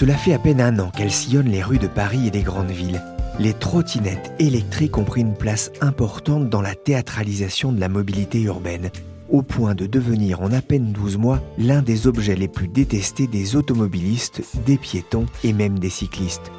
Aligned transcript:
Cela 0.00 0.14
fait 0.14 0.32
à 0.32 0.38
peine 0.38 0.62
un 0.62 0.78
an 0.78 0.88
qu'elles 0.88 1.10
sillonnent 1.10 1.50
les 1.50 1.62
rues 1.62 1.76
de 1.76 1.86
Paris 1.86 2.26
et 2.26 2.30
des 2.30 2.40
grandes 2.40 2.70
villes. 2.70 3.02
Les 3.38 3.52
trottinettes 3.52 4.32
électriques 4.38 4.96
ont 4.96 5.04
pris 5.04 5.20
une 5.20 5.36
place 5.36 5.70
importante 5.82 6.48
dans 6.48 6.62
la 6.62 6.74
théâtralisation 6.74 7.70
de 7.70 7.80
la 7.80 7.90
mobilité 7.90 8.40
urbaine, 8.40 8.88
au 9.28 9.42
point 9.42 9.74
de 9.74 9.84
devenir 9.84 10.40
en 10.40 10.52
à 10.52 10.62
peine 10.62 10.92
12 10.92 11.18
mois 11.18 11.42
l'un 11.58 11.82
des 11.82 12.06
objets 12.06 12.34
les 12.34 12.48
plus 12.48 12.66
détestés 12.66 13.26
des 13.26 13.56
automobilistes, 13.56 14.40
des 14.64 14.78
piétons 14.78 15.26
et 15.44 15.52
même 15.52 15.78
des 15.78 15.90
cyclistes. 15.90 16.50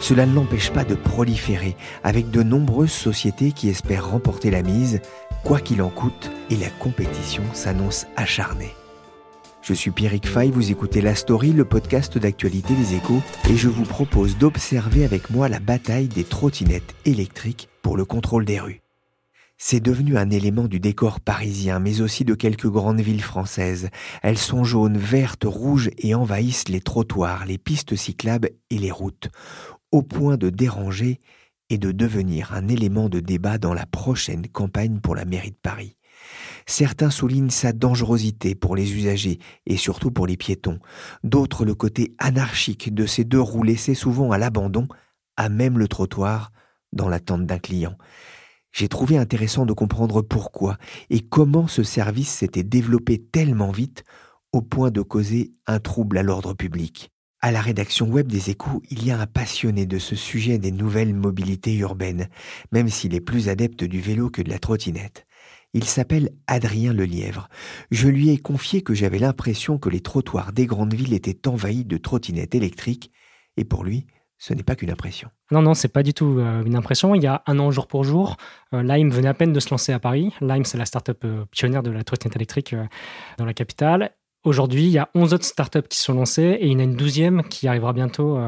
Cela 0.00 0.26
ne 0.26 0.34
l'empêche 0.34 0.72
pas 0.72 0.82
de 0.82 0.96
proliférer, 0.96 1.76
avec 2.02 2.32
de 2.32 2.42
nombreuses 2.42 2.90
sociétés 2.90 3.52
qui 3.52 3.68
espèrent 3.68 4.10
remporter 4.10 4.50
la 4.50 4.64
mise, 4.64 5.00
quoi 5.44 5.60
qu'il 5.60 5.80
en 5.82 5.90
coûte, 5.90 6.32
et 6.50 6.56
la 6.56 6.70
compétition 6.80 7.44
s'annonce 7.52 8.08
acharnée. 8.16 8.74
Je 9.62 9.74
suis 9.74 9.90
Pierrick 9.90 10.26
Fay, 10.26 10.50
vous 10.50 10.70
écoutez 10.70 11.02
La 11.02 11.14
Story, 11.14 11.52
le 11.52 11.66
podcast 11.66 12.16
d'actualité 12.16 12.74
des 12.74 12.94
échos, 12.94 13.20
et 13.48 13.56
je 13.56 13.68
vous 13.68 13.84
propose 13.84 14.38
d'observer 14.38 15.04
avec 15.04 15.28
moi 15.28 15.50
la 15.50 15.60
bataille 15.60 16.08
des 16.08 16.24
trottinettes 16.24 16.94
électriques 17.04 17.68
pour 17.82 17.98
le 17.98 18.06
contrôle 18.06 18.46
des 18.46 18.58
rues. 18.58 18.80
C'est 19.58 19.80
devenu 19.80 20.16
un 20.16 20.30
élément 20.30 20.66
du 20.66 20.80
décor 20.80 21.20
parisien, 21.20 21.78
mais 21.78 22.00
aussi 22.00 22.24
de 22.24 22.34
quelques 22.34 22.68
grandes 22.68 23.02
villes 23.02 23.22
françaises. 23.22 23.90
Elles 24.22 24.38
sont 24.38 24.64
jaunes, 24.64 24.96
vertes, 24.96 25.44
rouges 25.44 25.90
et 25.98 26.14
envahissent 26.14 26.68
les 26.68 26.80
trottoirs, 26.80 27.44
les 27.44 27.58
pistes 27.58 27.94
cyclables 27.94 28.50
et 28.70 28.78
les 28.78 28.90
routes, 28.90 29.28
au 29.92 30.02
point 30.02 30.38
de 30.38 30.48
déranger 30.48 31.18
et 31.68 31.76
de 31.76 31.92
devenir 31.92 32.54
un 32.54 32.66
élément 32.68 33.10
de 33.10 33.20
débat 33.20 33.58
dans 33.58 33.74
la 33.74 33.84
prochaine 33.84 34.48
campagne 34.48 35.00
pour 35.00 35.14
la 35.14 35.26
mairie 35.26 35.50
de 35.50 35.58
Paris. 35.62 35.96
Certains 36.66 37.10
soulignent 37.10 37.50
sa 37.50 37.72
dangerosité 37.72 38.54
pour 38.54 38.76
les 38.76 38.94
usagers 38.94 39.38
et 39.66 39.76
surtout 39.76 40.10
pour 40.10 40.26
les 40.26 40.36
piétons, 40.36 40.78
d'autres 41.24 41.64
le 41.64 41.74
côté 41.74 42.14
anarchique 42.18 42.94
de 42.94 43.06
ces 43.06 43.24
deux 43.24 43.40
roues 43.40 43.62
laissées 43.62 43.94
souvent 43.94 44.30
à 44.30 44.38
l'abandon, 44.38 44.86
à 45.36 45.48
même 45.48 45.78
le 45.78 45.88
trottoir, 45.88 46.52
dans 46.92 47.08
l'attente 47.08 47.46
d'un 47.46 47.58
client. 47.58 47.96
J'ai 48.72 48.88
trouvé 48.88 49.16
intéressant 49.18 49.66
de 49.66 49.72
comprendre 49.72 50.22
pourquoi 50.22 50.76
et 51.08 51.20
comment 51.20 51.66
ce 51.66 51.82
service 51.82 52.30
s'était 52.30 52.62
développé 52.62 53.18
tellement 53.18 53.72
vite 53.72 54.04
au 54.52 54.62
point 54.62 54.90
de 54.90 55.02
causer 55.02 55.52
un 55.66 55.80
trouble 55.80 56.18
à 56.18 56.22
l'ordre 56.22 56.54
public. 56.54 57.10
À 57.42 57.52
la 57.52 57.62
rédaction 57.62 58.06
web 58.06 58.28
des 58.28 58.50
échos, 58.50 58.82
il 58.90 59.04
y 59.04 59.10
a 59.10 59.18
un 59.18 59.26
passionné 59.26 59.86
de 59.86 59.98
ce 59.98 60.14
sujet 60.14 60.58
des 60.58 60.72
nouvelles 60.72 61.14
mobilités 61.14 61.74
urbaines, 61.74 62.28
même 62.70 62.88
s'il 62.88 63.14
est 63.14 63.20
plus 63.20 63.48
adepte 63.48 63.82
du 63.82 64.00
vélo 64.00 64.28
que 64.28 64.42
de 64.42 64.50
la 64.50 64.58
trottinette. 64.58 65.26
Il 65.72 65.84
s'appelle 65.84 66.30
Adrien 66.46 66.92
Lelièvre. 66.92 67.48
Je 67.90 68.08
lui 68.08 68.30
ai 68.30 68.38
confié 68.38 68.82
que 68.82 68.94
j'avais 68.94 69.18
l'impression 69.18 69.78
que 69.78 69.88
les 69.88 70.00
trottoirs 70.00 70.52
des 70.52 70.66
grandes 70.66 70.94
villes 70.94 71.14
étaient 71.14 71.46
envahis 71.48 71.84
de 71.84 71.96
trottinettes 71.96 72.56
électriques, 72.56 73.12
et 73.56 73.64
pour 73.64 73.84
lui, 73.84 74.06
ce 74.40 74.54
n'est 74.54 74.62
pas 74.62 74.74
qu'une 74.74 74.90
impression. 74.90 75.28
Non, 75.52 75.60
non, 75.62 75.74
c'est 75.74 75.88
pas 75.88 76.02
du 76.02 76.14
tout 76.14 76.38
euh, 76.38 76.64
une 76.64 76.74
impression. 76.74 77.14
Il 77.14 77.22
y 77.22 77.26
a 77.26 77.42
un 77.46 77.58
an 77.58 77.70
jour 77.70 77.86
pour 77.86 78.04
jour, 78.04 78.36
euh, 78.74 78.82
Lime 78.82 79.10
venait 79.10 79.28
à 79.28 79.34
peine 79.34 79.52
de 79.52 79.60
se 79.60 79.70
lancer 79.70 79.92
à 79.92 80.00
Paris. 80.00 80.32
Lime, 80.40 80.64
c'est 80.64 80.78
la 80.78 80.86
start-up 80.86 81.22
euh, 81.24 81.44
pionnière 81.50 81.82
de 81.82 81.90
la 81.90 82.02
trottinette 82.02 82.36
électrique 82.36 82.74
dans 83.36 83.44
la 83.44 83.52
capitale. 83.52 84.12
Aujourd'hui, 84.42 84.84
il 84.84 84.90
y 84.90 84.98
a 84.98 85.10
11 85.14 85.34
autres 85.34 85.44
startups 85.44 85.86
qui 85.86 85.98
sont 85.98 86.14
lancées 86.14 86.56
et 86.58 86.66
il 86.66 86.72
y 86.72 86.76
en 86.76 86.78
a 86.78 86.84
une 86.84 86.96
douzième 86.96 87.42
qui 87.42 87.68
arrivera 87.68 87.92
bientôt 87.92 88.38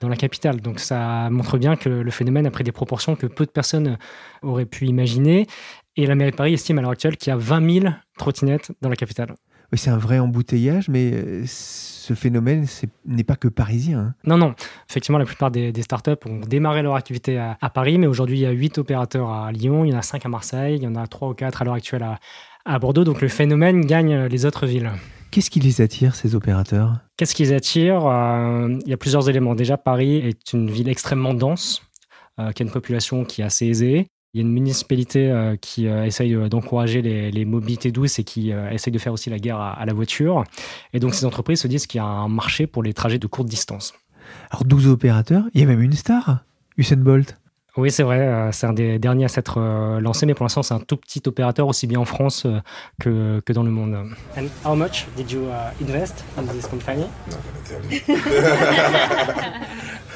dans 0.00 0.08
la 0.08 0.16
capitale. 0.16 0.60
Donc 0.60 0.80
ça 0.80 1.30
montre 1.30 1.56
bien 1.56 1.76
que 1.76 1.88
le 1.88 2.10
phénomène 2.10 2.48
a 2.48 2.50
pris 2.50 2.64
des 2.64 2.72
proportions 2.72 3.14
que 3.14 3.28
peu 3.28 3.46
de 3.46 3.52
personnes 3.52 3.96
auraient 4.42 4.66
pu 4.66 4.86
imaginer. 4.86 5.46
Et 5.96 6.06
la 6.06 6.14
mairie 6.14 6.30
de 6.30 6.36
Paris 6.36 6.54
estime 6.54 6.78
à 6.78 6.82
l'heure 6.82 6.90
actuelle 6.90 7.16
qu'il 7.16 7.30
y 7.30 7.34
a 7.34 7.36
20 7.36 7.80
000 7.80 7.94
trottinettes 8.18 8.72
dans 8.82 8.88
la 8.88 8.96
capitale. 8.96 9.34
Oui, 9.72 9.78
c'est 9.78 9.90
un 9.90 9.96
vrai 9.96 10.18
embouteillage, 10.18 10.88
mais 10.88 11.10
euh, 11.12 11.42
ce 11.46 12.14
phénomène 12.14 12.66
n'est 13.04 13.24
pas 13.24 13.34
que 13.34 13.48
parisien. 13.48 13.98
Hein. 13.98 14.14
Non, 14.24 14.38
non. 14.38 14.54
Effectivement, 14.88 15.18
la 15.18 15.24
plupart 15.24 15.50
des, 15.50 15.72
startups 15.82 16.12
ont 16.26 16.40
démarré 16.40 16.82
leur 16.82 16.94
activité 16.94 17.38
à, 17.38 17.70
Paris, 17.70 17.98
mais 17.98 18.06
aujourd'hui, 18.06 18.38
il 18.38 18.42
y 18.42 18.46
a 18.46 18.50
8 18.50 18.78
opérateurs 18.78 19.30
à 19.30 19.50
Lyon, 19.50 19.84
il 19.84 19.90
y 19.90 19.94
en 19.94 19.98
a 19.98 20.02
5 20.02 20.24
à 20.24 20.28
Marseille, 20.28 20.76
il 20.76 20.82
y 20.82 20.86
en 20.86 20.94
a 20.94 21.06
3 21.06 21.30
ou 21.30 21.34
4 21.34 21.62
à 21.62 21.64
l'heure 21.64 21.74
actuelle 21.74 22.04
à, 22.04 22.18
à 22.64 22.78
Bordeaux. 22.78 23.04
Donc 23.04 23.20
le 23.20 23.28
phénomène 23.28 23.80
gagne 23.80 24.26
les 24.26 24.46
autres 24.46 24.66
villes. 24.66 24.92
Qu'est-ce 25.30 25.50
qui 25.50 25.60
les 25.60 25.80
attire, 25.80 26.14
ces 26.14 26.34
opérateurs? 26.34 27.00
Qu'est-ce 27.16 27.34
qui 27.34 27.42
les 27.42 27.52
attire? 27.52 28.06
Euh, 28.06 28.78
Il 28.84 28.88
y 28.88 28.92
a 28.92 28.96
plusieurs 28.96 29.28
éléments. 29.28 29.54
Déjà, 29.54 29.76
Paris 29.76 30.16
est 30.16 30.52
une 30.52 30.70
ville 30.70 30.88
extrêmement 30.88 31.34
dense, 31.34 31.82
euh, 32.38 32.52
qui 32.52 32.62
a 32.62 32.66
une 32.66 32.72
population 32.72 33.24
qui 33.24 33.42
est 33.42 33.44
assez 33.44 33.66
aisée. 33.66 34.08
Il 34.36 34.40
y 34.40 34.42
a 34.42 34.46
une 34.48 34.52
municipalité 34.52 35.30
euh, 35.30 35.56
qui 35.58 35.88
euh, 35.88 36.04
essaye 36.04 36.34
euh, 36.34 36.50
d'encourager 36.50 37.00
les, 37.00 37.44
mobilités 37.46 37.90
douces 37.90 38.18
et 38.18 38.24
qui 38.24 38.50
essaye 38.50 38.92
de 38.92 38.98
faire 38.98 39.14
aussi 39.14 39.30
la 39.30 39.38
guerre 39.38 39.58
à, 39.58 39.86
la 39.86 39.94
voiture. 39.94 40.44
Et 40.92 41.00
donc 41.00 41.14
ces 41.14 41.24
entreprises 41.24 41.62
se 41.62 41.68
disent 41.68 41.86
qu'il 41.86 42.00
y 42.00 42.02
a 42.02 42.06
un 42.06 42.28
marché 42.28 42.66
pour 42.66 42.82
les 42.82 42.92
trajets 42.92 43.18
de 43.18 43.26
courte 43.26 43.48
distance. 43.48 43.94
Alors 44.50 44.66
12 44.66 44.88
opérateurs, 44.88 45.44
il 45.54 45.62
y 45.62 45.64
a 45.64 45.66
même 45.66 45.80
une 45.80 45.94
star, 45.94 46.40
Usain 46.76 46.96
Bolt. 46.96 47.38
Oui, 47.78 47.90
c'est 47.90 48.02
vrai, 48.02 48.50
c'est 48.52 48.66
un 48.66 48.74
des 48.74 48.98
derniers 48.98 49.24
à 49.24 49.28
s'être 49.28 49.58
lancé, 50.00 50.26
mais 50.26 50.34
pour 50.34 50.44
l'instant, 50.44 50.62
c'est 50.62 50.74
un 50.74 50.80
tout 50.80 50.98
petit 50.98 51.22
opérateur, 51.24 51.66
aussi 51.66 51.86
bien 51.86 52.00
en 52.00 52.04
France 52.04 52.46
que, 53.00 53.40
que 53.40 53.52
dans 53.54 53.62
le 53.62 53.70
monde. 53.70 53.96
And 54.36 54.48
how 54.64 54.74
much 54.74 55.06
did 55.16 55.30
you 55.30 55.44
uh, 55.44 55.72
invest 55.80 56.24
in 56.36 56.44
this 56.46 56.66
company? 56.66 57.06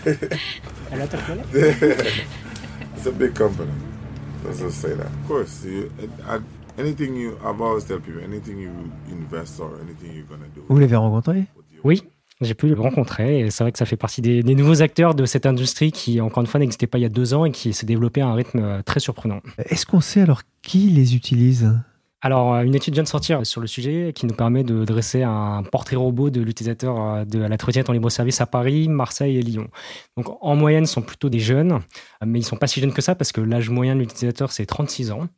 a 0.92 0.96
lot 0.96 1.14
of 1.14 1.28
money? 1.28 1.42
It's 2.96 3.06
a 3.06 3.12
big 3.12 3.34
company. 3.34 3.70
Let's 4.44 4.74
say 4.74 4.94
that. 4.94 5.06
Of 5.06 5.28
course, 5.28 5.64
you, 5.64 5.90
anything 6.78 7.14
you, 7.16 7.36
I've 7.44 7.60
always 7.60 7.84
tell 7.84 8.00
people, 8.00 8.22
anything 8.22 8.58
you 8.58 8.72
invest 9.10 9.60
or 9.60 9.78
anything 9.82 10.14
you're 10.14 10.26
gonna 10.28 10.48
do. 10.54 10.62
Vous 10.68 10.78
l'avez 10.78 10.96
rencontré? 10.96 11.44
Oui, 11.84 12.02
j'ai 12.40 12.54
pu 12.54 12.68
le 12.68 12.80
rencontrer 12.80 13.40
et 13.40 13.50
c'est 13.50 13.64
vrai 13.64 13.72
que 13.72 13.78
ça 13.78 13.86
fait 13.86 13.96
partie 13.96 14.22
des, 14.22 14.42
des, 14.42 14.54
nouveaux 14.54 14.82
acteurs 14.82 15.14
de 15.14 15.24
cette 15.26 15.46
industrie 15.46 15.92
qui, 15.92 16.20
encore 16.20 16.42
une 16.42 16.46
fois, 16.46 16.60
n'existait 16.60 16.86
pas 16.86 16.98
il 16.98 17.02
y 17.02 17.06
a 17.06 17.10
deux 17.10 17.34
ans 17.34 17.44
et 17.44 17.50
qui 17.50 17.72
s'est 17.72 17.86
développé 17.86 18.20
à 18.20 18.28
un 18.28 18.34
rythme 18.34 18.60
euh, 18.60 18.82
très 18.82 19.00
surprenant. 19.00 19.40
Est-ce 19.58 19.86
qu'on 19.86 20.00
sait 20.00 20.22
alors 20.22 20.42
qui 20.62 20.90
les 20.90 21.14
utilise? 21.14 21.72
Alors, 22.22 22.54
euh, 22.54 22.62
une 22.62 22.74
étude 22.74 22.94
vient 22.94 23.02
de 23.02 23.08
sortir 23.08 23.46
sur 23.46 23.60
le 23.60 23.66
sujet 23.66 24.12
qui 24.14 24.26
nous 24.26 24.34
permet 24.34 24.62
de 24.62 24.84
dresser 24.84 25.22
un 25.22 25.62
portrait 25.62 25.96
robot 25.96 26.28
de 26.28 26.42
l'utilisateur 26.42 27.00
euh, 27.00 27.24
de 27.24 27.38
la 27.38 27.56
trottinette 27.56 27.88
en 27.88 27.94
libre-service 27.94 28.40
à 28.42 28.46
Paris, 28.46 28.88
Marseille 28.88 29.38
et 29.38 29.42
Lyon. 29.42 29.68
Donc, 30.16 30.26
en 30.42 30.54
moyenne, 30.54 30.84
ce 30.84 30.94
sont 30.94 31.02
plutôt 31.02 31.30
des 31.30 31.38
jeunes, 31.38 31.80
mais 32.24 32.38
ils 32.38 32.42
ne 32.42 32.46
sont 32.46 32.56
pas 32.56 32.66
si 32.66 32.80
jeunes 32.80 32.92
que 32.92 33.00
ça 33.00 33.14
parce 33.14 33.32
que 33.32 33.40
l'âge 33.40 33.70
moyen 33.70 33.94
de 33.94 34.00
l'utilisateur, 34.00 34.52
c'est 34.52 34.66
36 34.66 35.12
ans. 35.12 35.28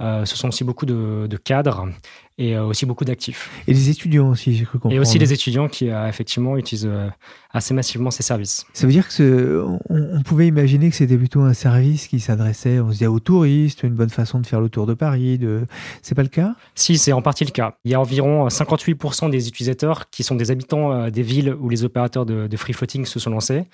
Euh, 0.00 0.24
ce 0.24 0.36
sont 0.36 0.48
aussi 0.48 0.64
beaucoup 0.64 0.86
de, 0.86 1.36
cadres 1.42 1.88
et 2.38 2.54
euh, 2.54 2.64
aussi 2.64 2.84
beaucoup 2.84 3.04
d'actifs. 3.04 3.50
Et 3.66 3.72
les 3.72 3.88
étudiants 3.88 4.30
aussi, 4.30 4.54
j'ai 4.54 4.64
cru 4.64 4.78
comprendre. 4.78 4.94
Et 4.94 4.98
aussi 4.98 5.18
les 5.18 5.32
étudiants 5.32 5.68
qui 5.68 5.90
euh, 5.90 6.08
effectivement 6.08 6.56
utilisent 6.56 6.90
assez 7.50 7.72
massivement 7.72 8.10
ces 8.10 8.22
services. 8.22 8.66
Ça 8.74 8.86
veut 8.86 8.92
dire 8.92 9.08
que 9.08 9.64
on, 9.88 10.22
pouvait 10.22 10.46
imaginer 10.46 10.90
que 10.90 10.96
c'était 10.96 11.16
plutôt 11.16 11.40
un 11.40 11.54
service 11.54 12.08
qui 12.08 12.20
s'adressait, 12.20 12.80
on 12.80 12.88
se 12.88 12.92
disait 12.92 13.06
aux 13.06 13.20
touristes, 13.20 13.82
une 13.84 13.94
bonne 13.94 14.10
façon 14.10 14.40
de 14.40 14.46
faire 14.46 14.60
le 14.60 14.68
tour 14.68 14.86
de 14.86 14.94
Paris. 14.94 15.38
De... 15.38 15.66
C'est 16.02 16.14
pas 16.14 16.22
le 16.22 16.28
cas? 16.28 16.54
Si, 16.74 16.98
c'est 16.98 17.12
en 17.12 17.22
partie 17.22 17.44
le 17.44 17.52
cas. 17.52 17.76
Il 17.84 17.90
y 17.90 17.94
a 17.94 18.00
environ 18.00 18.48
58% 18.48 19.30
des 19.30 19.48
utilisateurs 19.48 20.10
qui 20.10 20.22
sont 20.22 20.34
des 20.34 20.50
habitants 20.50 21.08
des 21.08 21.22
villes 21.22 21.54
où 21.58 21.68
les 21.70 21.84
opérateurs 21.84 22.26
de, 22.26 22.46
de 22.46 22.56
free 22.56 22.74
floating 22.74 23.06
se 23.06 23.18
sont 23.18 23.30
lancés. 23.30 23.64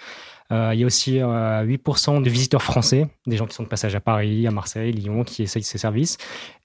Il 0.52 0.78
y 0.78 0.82
a 0.82 0.87
aussi 0.87 1.19
8% 1.19 2.22
de 2.22 2.28
visiteurs 2.28 2.62
français, 2.62 3.06
des 3.26 3.37
gens 3.37 3.46
qui 3.46 3.54
sont 3.54 3.62
de 3.62 3.69
passage 3.69 3.94
à 3.94 4.00
Paris, 4.00 4.46
à 4.46 4.50
Marseille, 4.50 4.93
Lyon, 4.93 5.25
qui 5.25 5.43
essayent 5.43 5.62
ces 5.62 5.78
services. 5.78 6.19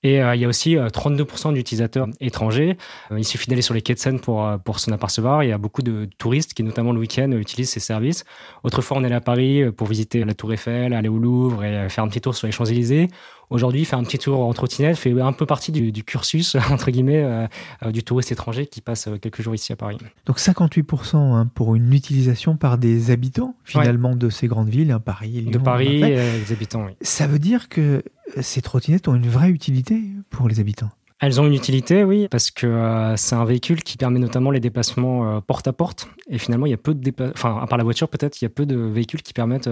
Et 0.04 0.18
il 0.18 0.40
y 0.40 0.46
a 0.46 0.48
aussi 0.48 0.76
32% 0.76 1.54
d'utilisateurs 1.54 2.08
étrangers. 2.20 2.78
il 3.16 3.26
suffit 3.26 3.50
d'aller 3.50 3.62
sur 3.62 3.74
les 3.74 3.82
quais 3.82 3.94
de 3.94 4.00
Seine 4.00 4.20
pour, 4.20 4.48
pour 4.64 4.80
s'en 4.80 4.92
apercevoir. 4.92 5.44
Il 5.44 5.50
y 5.50 5.54
a 5.54 5.58
beaucoup 5.58 5.82
de 5.82 6.10
touristes 6.18 6.54
qui, 6.54 6.64
notamment 6.64 6.92
le 6.92 7.00
week-end, 7.00 7.32
utilisent 7.32 7.70
ces 7.70 7.80
services. 7.80 8.26
Autrefois, 8.64 8.98
on 8.98 9.04
allait 9.04 9.16
à 9.16 9.22
Paris 9.22 9.72
pour 9.72 9.88
visiter 9.88 10.24
la 10.24 10.34
Tour 10.34 10.54
Eiffel, 10.54 10.94
aller 10.94 11.10
au 11.10 11.18
Louvre 11.18 11.64
et 11.64 11.90
faire 11.90 12.04
un 12.04 12.10
petit 12.10 12.22
tour 12.22 12.36
sur 12.36 12.46
les 12.48 12.52
Champs-Élysées. 12.52 13.08
Aujourd'hui, 13.50 13.86
faire 13.86 13.98
un 13.98 14.04
petit 14.04 14.18
tour 14.18 14.42
en 14.42 14.54
trottinette 14.54 14.98
fait 14.98 15.18
un 15.22 15.32
peu 15.32 15.46
partie 15.46 15.72
du, 15.72 16.04
cursus, 16.04 16.56
entre 16.72 16.92
guillemets, 16.92 17.24
euh, 17.24 17.48
euh, 17.84 17.92
du 17.92 18.04
touriste 18.04 18.32
étranger 18.32 18.68
qui 18.68 18.82
passe 18.82 19.08
euh, 19.08 19.18
quelques 19.18 19.42
jours 19.42 19.56
ici 19.56 19.72
à 19.72 19.78
Paris. 19.78 19.98
Donc 20.26 20.38
58% 20.38 21.16
hein, 21.16 21.50
pour 21.56 21.76
une 21.76 21.94
utilisation 21.94 22.58
par 22.58 22.78
des 22.78 23.10
habitants, 23.10 23.56
finalement, 23.64 24.16
de 24.16 24.30
ces 24.30 24.48
grandes 24.48 24.70
villes, 24.70 24.92
hein, 24.92 25.00
Paris, 25.00 25.30
Lyon. 25.30 25.52
De 25.52 25.58
Paris, 25.60 26.02
les 26.02 26.52
habitants, 26.52 26.86
oui. 26.86 26.94
Ça 27.02 27.26
veut 27.26 27.40
dire 27.40 27.70
que 27.70 28.04
ces 28.42 28.62
trottinettes 28.62 29.08
ont 29.08 29.16
une 29.16 29.30
vraie 29.30 29.50
utilité 29.50 30.02
pour 30.30 30.50
les 30.50 30.60
habitants? 30.60 30.90
Elles 31.20 31.42
ont 31.42 31.48
une 31.48 31.54
utilité, 31.54 32.04
oui, 32.04 32.28
parce 32.30 32.52
que 32.52 33.14
c'est 33.16 33.34
un 33.34 33.46
véhicule 33.46 33.82
qui 33.82 33.98
permet 33.98 34.20
notamment 34.20 34.52
les 34.52 34.60
déplacements 34.60 35.42
porte 35.42 35.68
à 35.68 35.74
porte. 35.74 36.08
Et 36.30 36.38
finalement, 36.38 36.68
il 36.68 36.70
y 36.70 36.76
a 36.76 36.78
peu 36.78 36.94
de 36.94 37.12
enfin, 37.34 37.58
à 37.60 37.66
part 37.66 37.80
la 37.80 37.84
voiture, 37.84 38.08
peut-être, 38.08 38.40
il 38.40 38.46
y 38.46 38.48
a 38.48 38.50
peu 38.50 38.68
de 38.68 38.76
véhicules 38.78 39.24
qui 39.24 39.34
permettent 39.34 39.70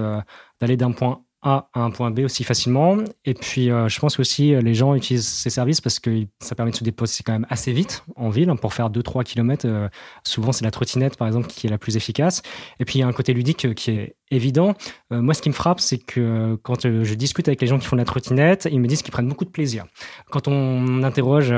d'aller 0.60 0.76
d'un 0.76 0.92
point 0.92 1.22
à 1.46 1.68
un 1.76 1.92
point 1.92 2.10
B 2.10 2.22
aussi 2.22 2.44
facilement. 2.44 2.98
Et 3.24 3.36
puis, 3.36 3.70
euh, 3.70 3.88
je 3.88 4.00
pense 4.00 4.20
aussi 4.20 4.56
euh, 4.56 4.62
les 4.62 4.74
gens 4.74 4.96
utilisent 4.96 5.28
ces 5.28 5.52
services 5.52 5.80
parce 5.80 6.00
que 6.00 6.26
ça 6.40 6.56
permet 6.56 6.72
de 6.72 6.76
se 6.76 6.84
déposer 6.84 7.22
quand 7.24 7.34
même 7.34 7.46
assez 7.50 7.72
vite 7.72 8.04
en 8.16 8.30
ville 8.30 8.52
pour 8.60 8.74
faire 8.74 8.90
2-3 8.90 9.24
km. 9.24 9.68
Euh, 9.68 9.88
souvent, 10.24 10.52
c'est 10.52 10.66
la 10.66 10.72
trottinette, 10.72 11.18
par 11.18 11.28
exemple, 11.28 11.48
qui 11.48 11.68
est 11.68 11.70
la 11.70 11.78
plus 11.78 11.98
efficace. 11.98 12.42
Et 12.80 12.86
puis, 12.86 12.98
il 12.98 13.02
y 13.02 13.04
a 13.04 13.08
un 13.08 13.14
côté 13.14 13.32
ludique 13.34 13.76
qui 13.76 13.92
est 13.92 14.16
évident. 14.32 14.74
moi, 15.12 15.36
ce 15.36 15.44
qui 15.44 15.50
me 15.50 15.54
frappe, 15.54 15.80
c'est 15.80 16.00
que 16.00 16.58
quand 16.64 16.82
je 16.82 17.14
discute 17.14 17.48
avec 17.48 17.62
les 17.62 17.68
gens 17.68 17.78
qui 17.78 17.86
font 17.86 17.96
de 17.96 18.02
la 18.02 18.06
trottinette, 18.06 18.68
ils 18.72 18.82
me 18.82 18.88
disent 18.88 19.04
qu'ils 19.04 19.12
prennent 19.12 19.30
beaucoup 19.30 19.46
de 19.46 19.52
plaisir. 19.52 19.86
Quand 20.32 20.48
on 20.48 21.04
interroge 21.04 21.54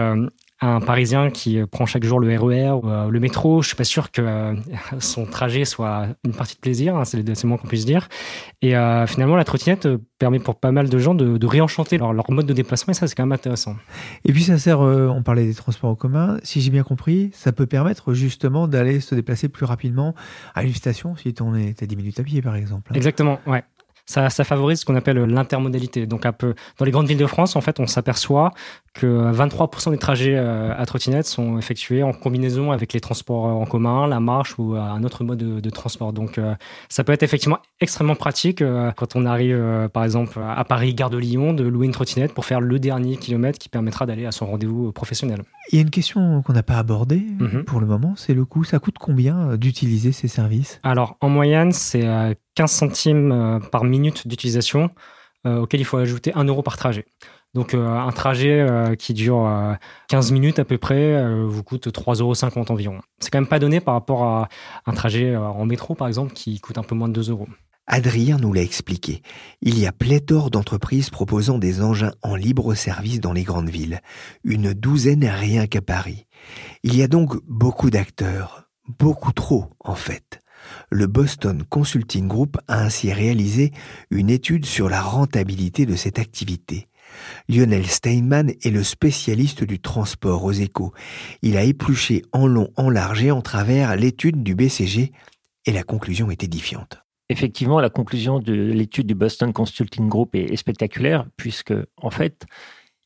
un 0.60 0.80
Parisien 0.80 1.30
qui 1.30 1.60
prend 1.72 1.86
chaque 1.86 2.04
jour 2.04 2.20
le 2.20 2.28
RER 2.28 2.70
e 2.70 2.72
ou 2.74 2.90
euh, 2.90 3.10
le 3.10 3.20
métro, 3.20 3.62
je 3.62 3.68
suis 3.68 3.76
pas 3.76 3.84
sûr 3.84 4.12
que 4.12 4.22
euh, 4.22 4.56
son 5.00 5.26
trajet 5.26 5.66
soit 5.66 6.08
une 6.26 6.34
partie 6.34 6.56
de 6.56 6.60
plaisir, 6.60 6.96
hein, 6.96 7.06
c'est 7.06 7.18
le 7.18 7.48
moins 7.48 7.58
qu'on 7.58 7.68
puisse 7.68 7.86
dire. 7.86 8.10
Et 8.62 8.76
euh, 8.76 9.06
finalement, 9.06 9.36
la 9.36 9.44
trottinette 9.44 9.88
permet 10.18 10.40
pour 10.40 10.60
pas 10.60 10.72
mal 10.72 10.90
de 10.90 10.98
gens 10.98 11.14
de, 11.14 11.46
réenchanter 11.46 11.98
leur, 11.98 12.32
mode 12.32 12.48
de 12.48 12.54
déplacement, 12.54 12.92
et 12.92 12.96
ça, 12.96 13.08
c'est 13.08 13.16
quand 13.16 13.24
même 13.24 13.34
intéressant. 13.34 13.76
Et 14.26 14.34
puis, 14.34 14.44
ça 14.44 14.58
sert, 14.58 14.80
on 14.80 15.22
parlait 15.22 15.46
des 15.46 15.54
transports 15.54 15.92
en 15.92 15.96
commun, 15.96 16.38
si 16.44 16.62
j'ai 16.62 16.72
bien 16.72 16.84
compris, 16.84 17.30
ça 17.34 17.52
peut 17.52 17.68
permettre 17.68 18.14
justement 18.14 18.68
d'aller 18.68 19.00
se 19.00 19.14
déplacer 19.14 19.50
plus 19.50 19.66
rapidement 19.66 20.16
à 20.56 20.64
une 20.64 20.74
station 20.74 21.16
si 21.16 21.34
on 21.40 21.56
est 21.56 21.82
à 21.84 21.86
10 21.86 21.96
minutes 21.96 22.20
à 22.20 22.24
pied, 22.24 22.42
par 22.42 22.56
exemple. 22.56 22.92
Hein. 22.92 22.96
Exactement, 22.96 23.40
ouais 23.46 23.64
ça, 24.08 24.30
favorise 24.30 24.80
ce 24.80 24.86
qu'on 24.86 24.96
appelle 24.96 25.18
l'intermodalité. 25.18 26.06
Donc, 26.06 26.26
un 26.26 26.32
peu, 26.32 26.56
dans 26.80 26.86
les 26.86 26.92
grandes 26.92 27.08
villes 27.08 27.18
de 27.18 27.26
France, 27.26 27.58
en 27.58 27.62
fait, 27.62 27.80
on 27.80 27.88
s'aperçoit 27.88 28.54
que 28.94 29.32
23% 29.32 29.92
des 29.92 29.98
trajets 29.98 30.36
euh, 30.38 30.74
à 30.76 30.86
trottinette 30.86 31.28
sont 31.28 31.58
effectués 31.58 32.04
en 32.04 32.14
combinaison 32.14 32.72
avec 32.72 32.94
les 32.94 33.02
transports 33.02 33.46
en 33.46 33.66
commun, 33.66 34.08
la 34.08 34.20
marche 34.20 34.58
ou 34.58 34.76
un 34.76 35.04
autre 35.04 35.24
mode 35.24 35.38
de, 35.38 35.70
transport. 35.70 36.14
Donc, 36.14 36.38
euh, 36.38 36.56
ça 36.88 37.04
peut 37.04 37.12
être 37.12 37.22
effectivement 37.22 37.60
extrêmement 37.82 38.16
pratique 38.16 38.62
euh, 38.62 38.92
quand 38.96 39.16
on 39.16 39.26
arrive, 39.26 39.90
par 39.92 40.06
exemple, 40.06 40.40
à 40.42 40.64
Paris, 40.64 40.94
gare 40.94 41.10
de 41.10 41.18
Lyon, 41.18 41.54
de 41.54 41.66
louer 41.66 41.86
une 41.86 41.92
trottinette 41.92 42.34
pour 42.34 42.46
faire 42.46 42.62
le 42.62 42.80
dernier 42.80 43.18
kilomètre 43.18 43.60
qui 43.60 43.68
permettra 43.68 44.06
d'aller 44.06 44.26
à 44.26 44.32
son 44.32 44.46
rendez-vous 44.46 44.94
professionnel. 44.94 45.44
Il 45.72 45.76
y 45.76 45.80
a 45.80 45.82
une 45.82 45.90
question 45.90 46.42
qu'on 46.44 46.54
n'a 46.54 46.64
pas 46.64 46.78
abordée 46.78 47.26
mhm. 47.40 47.66
pour 47.66 47.82
le 47.82 47.86
moment, 47.86 48.14
c'est 48.16 48.34
le 48.34 48.46
coût. 48.46 48.64
Ça 48.64 48.80
coûte 48.80 48.96
combien 48.98 49.58
d'utiliser 49.58 50.14
ces 50.14 50.30
services? 50.30 50.80
Alors, 50.84 51.18
en 51.20 51.28
moyenne, 51.28 51.74
c'est 51.74 52.06
15 52.58 52.72
centimes 52.72 53.32
euh, 53.32 53.60
par 53.60 53.84
minute 53.84 54.28
d'utilisation, 54.28 54.90
euh, 55.46 55.60
auquel 55.60 55.80
il 55.80 55.84
faut 55.84 55.98
ajouter 55.98 56.34
1 56.34 56.44
euro 56.46 56.64
par 56.64 56.76
trajet. 56.76 57.06
Donc 57.54 57.76
euh, 57.76 57.88
un 57.88 58.12
trajet 58.12 58.66
qui 59.00 59.14
dure 59.14 59.50
15 60.10 60.32
minutes 60.32 60.60
à 60.60 60.66
peu 60.66 60.78
près 60.78 61.24
vous 61.44 61.64
coûte 61.64 61.88
3,50 61.88 62.22
euros 62.22 62.66
environ. 62.70 63.00
C'est 63.20 63.32
quand 63.32 63.40
même 63.40 63.48
pas 63.48 63.60
donné 63.60 63.80
par 63.80 63.94
rapport 63.94 64.24
à 64.24 64.50
un 64.86 64.94
trajet 64.94 65.36
en 65.36 65.66
métro 65.66 65.96
par 65.96 66.08
exemple 66.08 66.34
qui 66.34 66.60
coûte 66.60 66.78
un 66.78 66.84
peu 66.84 66.94
moins 66.94 67.08
de 67.08 67.14
2 67.14 67.32
euros. 67.32 67.48
Adrien 67.88 68.38
nous 68.38 68.54
l'a 68.54 68.62
expliqué. 68.62 69.22
Il 69.62 69.80
y 69.80 69.88
a 69.88 69.92
pléthore 69.92 70.52
d'entreprises 70.52 71.10
proposant 71.10 71.58
des 71.58 71.82
engins 71.82 72.14
en 72.22 72.36
libre 72.36 72.76
service 72.76 73.22
dans 73.22 73.34
les 73.34 73.44
grandes 73.44 73.70
villes. 73.70 74.02
Une 74.44 74.74
douzaine 74.74 75.26
rien 75.26 75.68
qu'à 75.68 75.82
Paris. 75.82 76.28
Il 76.84 76.96
y 76.96 77.02
a 77.02 77.08
donc 77.08 77.38
beaucoup 77.48 77.90
d'acteurs. 77.90 78.68
Beaucoup 79.00 79.32
trop, 79.32 79.72
en 79.80 79.96
fait 79.96 80.42
le 80.90 81.08
Boston 81.08 81.64
Consulting 81.70 82.28
Group 82.28 82.58
a 82.68 82.84
ainsi 82.84 83.12
réalisé 83.12 83.72
une 84.12 84.30
étude 84.30 84.66
sur 84.66 84.90
la 84.90 85.02
rentabilité 85.02 85.86
de 85.86 85.96
cette 85.96 86.20
activité. 86.20 86.88
Lionel 87.50 87.86
Steinman 87.86 88.52
est 88.62 88.70
le 88.70 88.84
spécialiste 88.84 89.64
du 89.64 89.80
transport 89.80 90.44
aux 90.44 90.52
échos. 90.52 90.94
Il 91.42 91.58
a 91.58 91.64
épluché 91.64 92.24
en 92.32 92.48
long, 92.48 92.70
en 92.76 92.90
large 92.90 93.24
et 93.24 93.32
en 93.32 93.42
travers 93.42 93.96
l'étude 93.96 94.44
du 94.44 94.56
BCG 94.56 95.12
et 95.66 95.72
la 95.72 95.84
conclusion 95.84 96.32
est 96.32 96.44
édifiante. 96.44 97.00
Effectivement, 97.30 97.82
la 97.82 97.90
conclusion 97.90 98.40
de 98.40 98.54
l'étude 98.54 99.08
du 99.08 99.16
Boston 99.16 99.52
Consulting 99.52 100.08
Group 100.08 100.34
est, 100.34 100.56
spectaculaire 100.56 101.28
puisque, 101.36 101.74
en 101.98 102.10
fait, 102.10 102.46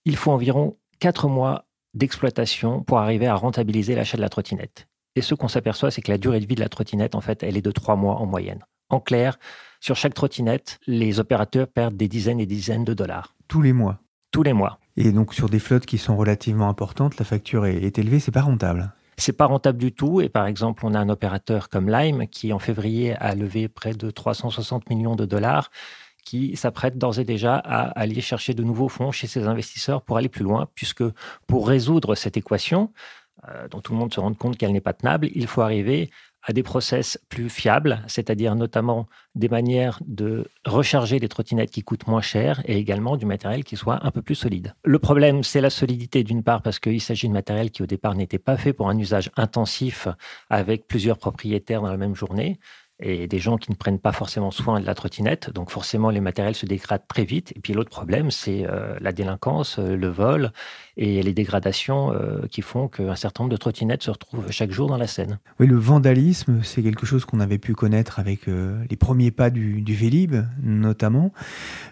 il 0.05 0.15
faut 0.15 0.31
environ 0.31 0.77
quatre 0.99 1.27
mois 1.27 1.65
d'exploitation 1.95 2.83
pour 2.83 2.99
arriver 2.99 3.27
à 3.27 3.35
rentabiliser 3.35 3.95
l'achat 3.95 4.17
de 4.17 4.21
la 4.21 4.29
trottinette. 4.29 4.87
Et 5.15 5.21
ce 5.21 5.35
qu'on 5.35 5.47
s'aperçoit, 5.49 5.91
c'est 5.91 6.01
que 6.01 6.11
la 6.11 6.17
durée 6.17 6.39
de 6.39 6.45
vie 6.45 6.55
de 6.55 6.61
la 6.61 6.69
trottinette, 6.69 7.15
en 7.15 7.21
fait, 7.21 7.43
elle 7.43 7.57
est 7.57 7.61
de 7.61 7.71
trois 7.71 7.95
mois 7.95 8.15
en 8.15 8.25
moyenne. 8.25 8.63
En 8.89 8.99
clair, 8.99 9.37
sur 9.81 9.95
chaque 9.95 10.13
trottinette, 10.13 10.79
les 10.87 11.19
opérateurs 11.19 11.67
perdent 11.67 11.97
des 11.97 12.07
dizaines 12.07 12.39
et 12.39 12.45
dizaines 12.45 12.85
de 12.85 12.93
dollars. 12.93 13.35
Tous 13.47 13.61
les 13.61 13.73
mois 13.73 13.99
Tous 14.31 14.43
les 14.43 14.53
mois. 14.53 14.79
Et 14.95 15.11
donc 15.11 15.33
sur 15.33 15.49
des 15.49 15.59
flottes 15.59 15.85
qui 15.85 15.97
sont 15.97 16.15
relativement 16.15 16.69
importantes, 16.69 17.17
la 17.17 17.25
facture 17.25 17.65
est, 17.65 17.97
élevée, 17.97 18.19
c'est 18.19 18.31
pas 18.31 18.41
rentable 18.41 18.93
c'est 19.17 19.33
pas 19.33 19.45
rentable 19.45 19.77
du 19.77 19.91
tout. 19.91 20.19
Et 20.19 20.29
par 20.29 20.47
exemple, 20.47 20.83
on 20.83 20.95
a 20.95 20.99
un 20.99 21.09
opérateur 21.09 21.69
comme 21.69 21.91
Lime 21.91 22.27
qui, 22.27 22.51
en 22.53 22.57
février, 22.57 23.13
a 23.17 23.35
levé 23.35 23.67
près 23.67 23.93
de 23.93 24.09
360 24.09 24.89
millions 24.89 25.15
de 25.15 25.25
dollars, 25.25 25.69
qui 26.25 26.55
s'apprête 26.55 26.97
d'ores 26.97 27.19
et 27.19 27.23
déjà 27.23 27.55
à 27.55 27.89
aller 27.99 28.19
chercher 28.21 28.55
de 28.55 28.63
nouveaux 28.63 28.89
fonds 28.89 29.11
chez 29.11 29.27
ses 29.27 29.45
investisseurs 29.45 30.01
pour 30.01 30.17
aller 30.17 30.29
plus 30.29 30.43
loin, 30.43 30.67
puisque 30.73 31.03
pour 31.45 31.67
résoudre 31.67 32.15
cette 32.15 32.35
équation, 32.35 32.91
dont 33.69 33.79
tout 33.81 33.93
le 33.93 33.99
monde 33.99 34.13
se 34.13 34.19
rend 34.19 34.33
compte 34.33 34.57
qu'elle 34.57 34.71
n'est 34.71 34.81
pas 34.81 34.93
tenable, 34.93 35.29
il 35.33 35.47
faut 35.47 35.61
arriver 35.61 36.09
à 36.43 36.53
des 36.53 36.63
process 36.63 37.19
plus 37.29 37.49
fiables, 37.49 38.01
c'est-à-dire 38.07 38.55
notamment 38.55 39.07
des 39.35 39.47
manières 39.47 39.99
de 40.05 40.47
recharger 40.65 41.19
les 41.19 41.29
trottinettes 41.29 41.71
qui 41.71 41.83
coûtent 41.83 42.07
moins 42.07 42.21
cher 42.21 42.61
et 42.65 42.77
également 42.77 43.15
du 43.15 43.25
matériel 43.25 43.63
qui 43.63 43.77
soit 43.77 44.05
un 44.05 44.11
peu 44.11 44.21
plus 44.21 44.35
solide. 44.35 44.73
Le 44.83 44.99
problème, 44.99 45.43
c'est 45.43 45.61
la 45.61 45.69
solidité 45.69 46.23
d'une 46.23 46.43
part 46.43 46.61
parce 46.61 46.79
qu'il 46.79 47.01
s'agit 47.01 47.27
de 47.27 47.33
matériel 47.33 47.71
qui 47.71 47.83
au 47.83 47.85
départ 47.85 48.15
n'était 48.15 48.39
pas 48.39 48.57
fait 48.57 48.73
pour 48.73 48.89
un 48.89 48.97
usage 48.97 49.29
intensif 49.37 50.07
avec 50.49 50.87
plusieurs 50.87 51.17
propriétaires 51.17 51.81
dans 51.81 51.91
la 51.91 51.97
même 51.97 52.15
journée 52.15 52.59
et 53.01 53.27
des 53.27 53.39
gens 53.39 53.57
qui 53.57 53.71
ne 53.71 53.75
prennent 53.75 53.99
pas 53.99 54.11
forcément 54.11 54.51
soin 54.51 54.79
de 54.79 54.85
la 54.85 54.95
trottinette. 54.95 55.51
Donc 55.53 55.69
forcément, 55.69 56.09
les 56.09 56.21
matériels 56.21 56.55
se 56.55 56.65
dégradent 56.65 57.07
très 57.07 57.23
vite. 57.23 57.51
Et 57.55 57.59
puis 57.59 57.73
l'autre 57.73 57.89
problème, 57.89 58.31
c'est 58.31 58.65
euh, 58.67 58.95
la 58.99 59.11
délinquance, 59.11 59.79
euh, 59.79 59.95
le 59.95 60.07
vol 60.07 60.51
et 60.97 61.23
les 61.23 61.33
dégradations 61.33 62.13
euh, 62.13 62.45
qui 62.49 62.61
font 62.61 62.87
qu'un 62.87 63.15
certain 63.15 63.43
nombre 63.43 63.51
de 63.51 63.57
trottinettes 63.57 64.03
se 64.03 64.11
retrouvent 64.11 64.51
chaque 64.51 64.71
jour 64.71 64.87
dans 64.87 64.97
la 64.97 65.07
Seine. 65.07 65.39
Oui, 65.59 65.67
le 65.67 65.77
vandalisme, 65.77 66.61
c'est 66.63 66.83
quelque 66.83 67.05
chose 67.05 67.25
qu'on 67.25 67.39
avait 67.39 67.57
pu 67.57 67.73
connaître 67.73 68.19
avec 68.19 68.41
les 68.45 68.95
premiers 68.97 69.31
pas 69.31 69.49
du, 69.49 69.83
Vélib, 69.87 70.35
notamment. 70.61 71.31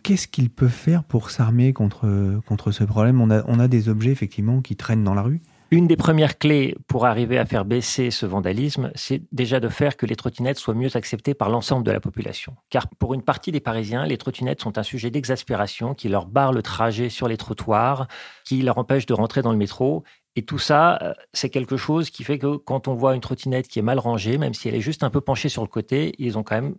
Qu'est-ce 0.04 0.28
qu'il 0.28 0.50
peut 0.50 0.68
faire 0.68 1.04
pour 1.04 1.32
s'armer 1.32 1.74
contre, 1.74 2.42
contre 2.48 2.72
ce 2.72 2.84
problème? 2.84 3.22
On 3.22 3.30
a, 3.30 3.44
on 3.48 3.60
a 3.60 3.68
des 3.68 3.89
objets, 3.89 4.12
effectivement, 4.12 4.62
qui 4.62 4.75
traînent 4.75 5.04
dans 5.04 5.13
la 5.13 5.22
rue 5.22 5.42
une 5.72 5.88
des 5.88 5.96
premières 5.96 6.38
clés 6.38 6.76
pour 6.88 7.06
arriver 7.06 7.38
à 7.38 7.46
faire 7.46 7.66
baisser 7.66 8.12
ce 8.12 8.26
vandalisme, 8.26 8.92
c'est 8.96 9.22
déjà 9.32 9.60
de 9.60 9.70
faire 9.70 9.98
que 9.98 10.06
les 10.06 10.16
trottinettes 10.16 10.58
soient 10.58 10.74
mieux 10.74 10.96
acceptées 10.96 11.34
par 11.34 11.50
l'ensemble 11.50 11.86
de 11.86 11.92
la 11.92 12.00
population. 12.00 12.56
Car 12.70 12.88
pour 12.88 13.14
une 13.14 13.22
partie 13.22 13.52
des 13.52 13.60
Parisiens, 13.60 14.06
les 14.06 14.18
trottinettes 14.18 14.62
sont 14.62 14.78
un 14.78 14.84
sujet 14.84 15.12
d'exaspération 15.12 15.94
qui 15.94 16.10
leur 16.10 16.26
barre 16.26 16.54
le 16.54 16.62
trajet 16.64 17.10
sur 17.10 17.28
les 17.28 17.38
trottoirs, 17.38 18.08
qui 18.46 18.62
leur 18.62 18.78
empêche 18.78 19.06
de 19.06 19.14
rentrer 19.14 19.42
dans 19.42 19.52
le 19.52 19.58
métro. 19.58 20.04
Et 20.36 20.44
tout 20.44 20.60
ça, 20.60 20.98
euh, 21.02 21.14
c'est 21.34 21.50
quelque 21.50 21.78
chose 21.78 22.10
qui 22.10 22.24
fait 22.24 22.40
que 22.40 22.58
quand 22.58 22.88
on 22.88 22.96
voit 22.96 23.14
une 23.14 23.22
trottinette 23.22 23.68
qui 23.68 23.80
est 23.80 23.84
mal 23.84 24.00
rangée, 24.00 24.38
même 24.38 24.54
si 24.54 24.70
elle 24.70 24.76
est 24.76 24.82
juste 24.82 25.04
un 25.04 25.10
peu 25.10 25.22
penchée 25.22 25.50
sur 25.50 25.62
le 25.62 25.68
côté, 25.68 26.14
ils 26.18 26.38
ont 26.38 26.44
quand 26.44 26.56
même 26.56 26.76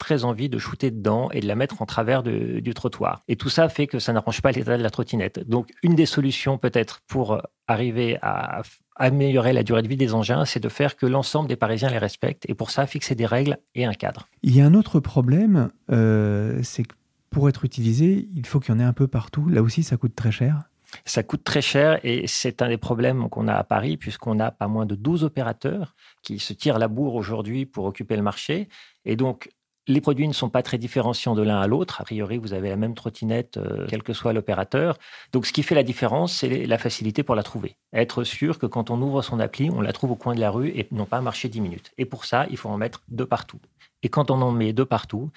très 0.00 0.24
envie 0.24 0.48
de 0.48 0.58
shooter 0.58 0.90
dedans 0.90 1.30
et 1.30 1.40
de 1.40 1.46
la 1.46 1.54
mettre 1.54 1.80
en 1.82 1.86
travers 1.86 2.24
du 2.24 2.74
trottoir. 2.74 3.22
Et 3.28 3.36
tout 3.36 3.50
ça 3.50 3.68
fait 3.68 3.86
que 3.86 4.00
ça 4.00 4.12
n'arrange 4.12 4.42
pas 4.42 4.50
l'état 4.50 4.76
de 4.76 4.82
la 4.82 4.90
trottinette. 4.90 5.48
Donc, 5.48 5.70
une 5.84 5.94
des 5.94 6.06
solutions 6.06 6.58
peut-être 6.58 7.02
pour 7.06 7.34
euh, 7.34 7.40
arriver 7.68 8.18
à 8.22 8.62
améliorer 8.96 9.52
la 9.52 9.62
durée 9.62 9.82
de 9.82 9.88
vie 9.88 9.96
des 9.96 10.12
engins, 10.14 10.44
c'est 10.44 10.60
de 10.60 10.68
faire 10.68 10.96
que 10.96 11.06
l'ensemble 11.06 11.48
des 11.48 11.56
Parisiens 11.56 11.90
les 11.90 11.98
respectent 11.98 12.48
et 12.48 12.54
pour 12.54 12.70
ça, 12.70 12.86
fixer 12.86 13.14
des 13.14 13.26
règles 13.26 13.58
et 13.74 13.84
un 13.84 13.94
cadre. 13.94 14.28
Il 14.42 14.56
y 14.56 14.60
a 14.60 14.66
un 14.66 14.74
autre 14.74 15.00
problème, 15.00 15.70
euh, 15.90 16.60
c'est 16.62 16.82
que 16.82 16.94
pour 17.30 17.48
être 17.48 17.64
utilisé, 17.64 18.28
il 18.34 18.44
faut 18.46 18.58
qu'il 18.58 18.74
y 18.74 18.76
en 18.76 18.80
ait 18.80 18.84
un 18.84 18.92
peu 18.92 19.06
partout. 19.06 19.48
Là 19.48 19.62
aussi, 19.62 19.84
ça 19.84 19.96
coûte 19.96 20.16
très 20.16 20.32
cher. 20.32 20.64
Ça 21.04 21.22
coûte 21.22 21.44
très 21.44 21.62
cher 21.62 22.00
et 22.02 22.26
c'est 22.26 22.62
un 22.62 22.68
des 22.68 22.76
problèmes 22.76 23.28
qu'on 23.28 23.46
a 23.46 23.54
à 23.54 23.64
Paris 23.64 23.96
puisqu'on 23.96 24.40
a 24.40 24.50
pas 24.50 24.66
moins 24.66 24.86
de 24.86 24.96
12 24.96 25.22
opérateurs 25.24 25.94
qui 26.22 26.38
se 26.38 26.52
tirent 26.52 26.78
la 26.78 26.88
bourre 26.88 27.14
aujourd'hui 27.14 27.64
pour 27.66 27.84
occuper 27.84 28.16
le 28.16 28.22
marché. 28.22 28.68
Et 29.04 29.14
donc, 29.14 29.50
Les 29.88 30.00
produits 30.00 30.28
ne 30.28 30.32
sont 30.32 30.50
pas 30.50 30.62
très 30.62 30.78
différenciants 30.78 31.34
de 31.34 31.42
l'un 31.42 31.60
à 31.60 31.66
l'autre. 31.66 32.00
A 32.00 32.04
priori, 32.04 32.38
vous 32.38 32.52
avez 32.52 32.68
la 32.68 32.76
même 32.76 32.94
trottinette, 32.94 33.56
euh, 33.56 33.86
quel 33.88 34.02
que 34.02 34.12
soit 34.12 34.32
l'opérateur. 34.32 34.98
Donc, 35.32 35.46
ce 35.46 35.52
qui 35.52 35.62
fait 35.62 35.74
la 35.74 35.82
différence, 35.82 36.32
c'est 36.32 36.66
la 36.66 36.78
facilité 36.78 37.22
pour 37.22 37.34
la 37.34 37.42
trouver. 37.42 37.76
Être 37.92 38.24
sûr 38.24 38.58
que 38.58 38.66
quand 38.66 38.90
on 38.90 39.00
ouvre 39.00 39.22
son 39.22 39.40
appli, 39.40 39.70
on 39.70 39.80
la 39.80 39.92
trouve 39.92 40.12
au 40.12 40.16
coin 40.16 40.34
de 40.34 40.40
la 40.40 40.50
rue 40.50 40.68
et 40.68 40.86
non 40.92 41.06
pas 41.06 41.20
marcher 41.20 41.48
10 41.48 41.60
minutes. 41.60 41.92
Et 41.98 42.04
pour 42.04 42.24
ça, 42.24 42.46
il 42.50 42.56
faut 42.56 42.68
en 42.68 42.76
mettre 42.76 43.02
deux 43.08 43.26
partout. 43.26 43.58
Et 44.02 44.08
quand 44.08 44.30
on 44.30 44.40
en 44.42 44.52
met 44.52 44.72
deux 44.72 44.86
partout, 44.86 45.30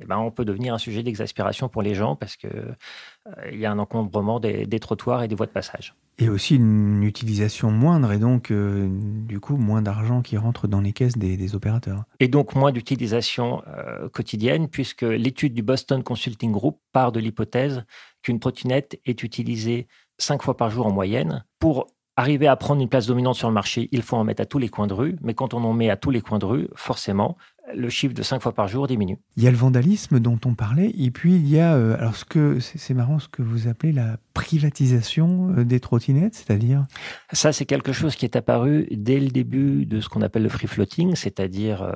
eh 0.00 0.06
ben, 0.06 0.18
on 0.18 0.30
peut 0.30 0.44
devenir 0.44 0.74
un 0.74 0.78
sujet 0.78 1.02
d'exaspération 1.02 1.68
pour 1.68 1.82
les 1.82 1.94
gens 1.94 2.16
parce 2.16 2.36
qu'il 2.36 2.50
euh, 2.50 3.50
y 3.52 3.66
a 3.66 3.70
un 3.70 3.78
encombrement 3.78 4.40
des, 4.40 4.66
trottoirs 4.80 5.22
et 5.22 5.28
des 5.28 5.34
voies 5.34 5.46
de 5.46 5.52
passage. 5.52 5.94
Et 6.18 6.28
aussi 6.28 6.56
une 6.56 7.02
utilisation 7.02 7.70
moindre 7.70 8.12
et 8.12 8.18
donc 8.18 8.50
euh, 8.50 8.88
du 8.90 9.40
coup 9.40 9.56
moins 9.56 9.82
d'argent 9.82 10.22
qui 10.22 10.36
rentre 10.36 10.68
dans 10.68 10.80
les 10.80 10.92
caisses 10.92 11.18
des, 11.18 11.54
opérateurs. 11.54 12.04
Et 12.18 12.28
donc 12.28 12.54
moins 12.54 12.72
d'utilisation 12.72 13.62
euh, 13.68 14.08
quotidienne 14.08 14.68
puisque 14.68 15.02
l'étude 15.02 15.54
du 15.54 15.62
Boston 15.62 16.02
Consulting 16.02 16.52
Group 16.52 16.80
part 16.92 17.12
de 17.12 17.20
l'hypothèse 17.20 17.84
qu'une 18.22 18.40
trottinette 18.40 18.98
est 19.04 19.22
utilisée 19.22 19.86
cinq 20.18 20.42
fois 20.42 20.56
par 20.56 20.70
jour 20.70 20.86
en 20.86 20.92
moyenne. 20.92 21.44
Pour 21.58 21.86
arriver 22.16 22.46
à 22.46 22.56
prendre 22.56 22.82
une 22.82 22.88
place 22.88 23.06
dominante 23.06 23.36
sur 23.36 23.48
le 23.48 23.54
marché, 23.54 23.88
il 23.92 24.02
faut 24.02 24.16
en 24.16 24.24
mettre 24.24 24.42
à 24.42 24.46
tous 24.46 24.58
les 24.58 24.68
coins 24.68 24.86
de 24.86 24.94
rue, 24.94 25.16
mais 25.22 25.34
quand 25.34 25.54
on 25.54 25.64
en 25.64 25.72
met 25.72 25.90
à 25.90 25.96
tous 25.96 26.10
les 26.10 26.20
coins 26.20 26.38
de 26.38 26.44
rue, 26.44 26.68
forcément, 26.74 27.36
le 27.74 27.88
chiffre 27.88 28.14
de 28.14 28.22
5 28.22 28.42
fois 28.42 28.52
par 28.52 28.68
jour 28.68 28.86
diminue. 28.86 29.18
Il 29.36 29.44
y 29.44 29.46
a 29.46 29.50
le 29.50 29.56
vandalisme 29.56 30.18
dont 30.18 30.38
on 30.44 30.54
parlait, 30.54 30.92
et 30.98 31.10
puis 31.10 31.34
il 31.34 31.48
y 31.48 31.60
a, 31.60 31.74
euh, 31.74 31.96
alors 31.98 32.16
ce 32.16 32.24
que 32.24 32.58
c'est 32.60 32.94
marrant, 32.94 33.18
ce 33.18 33.28
que 33.28 33.42
vous 33.42 33.68
appelez 33.68 33.92
la 33.92 34.16
privatisation 34.34 35.54
euh, 35.56 35.64
des 35.64 35.80
trottinettes, 35.80 36.34
c'est-à-dire? 36.34 36.86
Ça, 37.32 37.52
c'est 37.52 37.66
quelque 37.66 37.92
chose 37.92 38.16
qui 38.16 38.24
est 38.24 38.36
apparu 38.36 38.88
dès 38.90 39.20
le 39.20 39.28
début 39.28 39.86
de 39.86 40.00
ce 40.00 40.08
qu'on 40.08 40.22
appelle 40.22 40.42
le 40.42 40.48
free 40.48 40.66
floating, 40.66 41.14
c'est-à-dire 41.14 41.82
euh, 41.82 41.92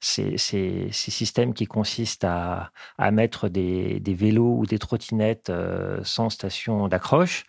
ces, 0.00 0.36
systèmes 0.90 1.54
qui 1.54 1.66
consistent 1.66 2.24
à, 2.24 2.70
mettre 3.12 3.48
des, 3.48 4.00
vélos 4.06 4.58
ou 4.58 4.66
des 4.66 4.78
trottinettes 4.78 5.52
sans 6.02 6.30
station 6.30 6.88
d'accroche. 6.88 7.44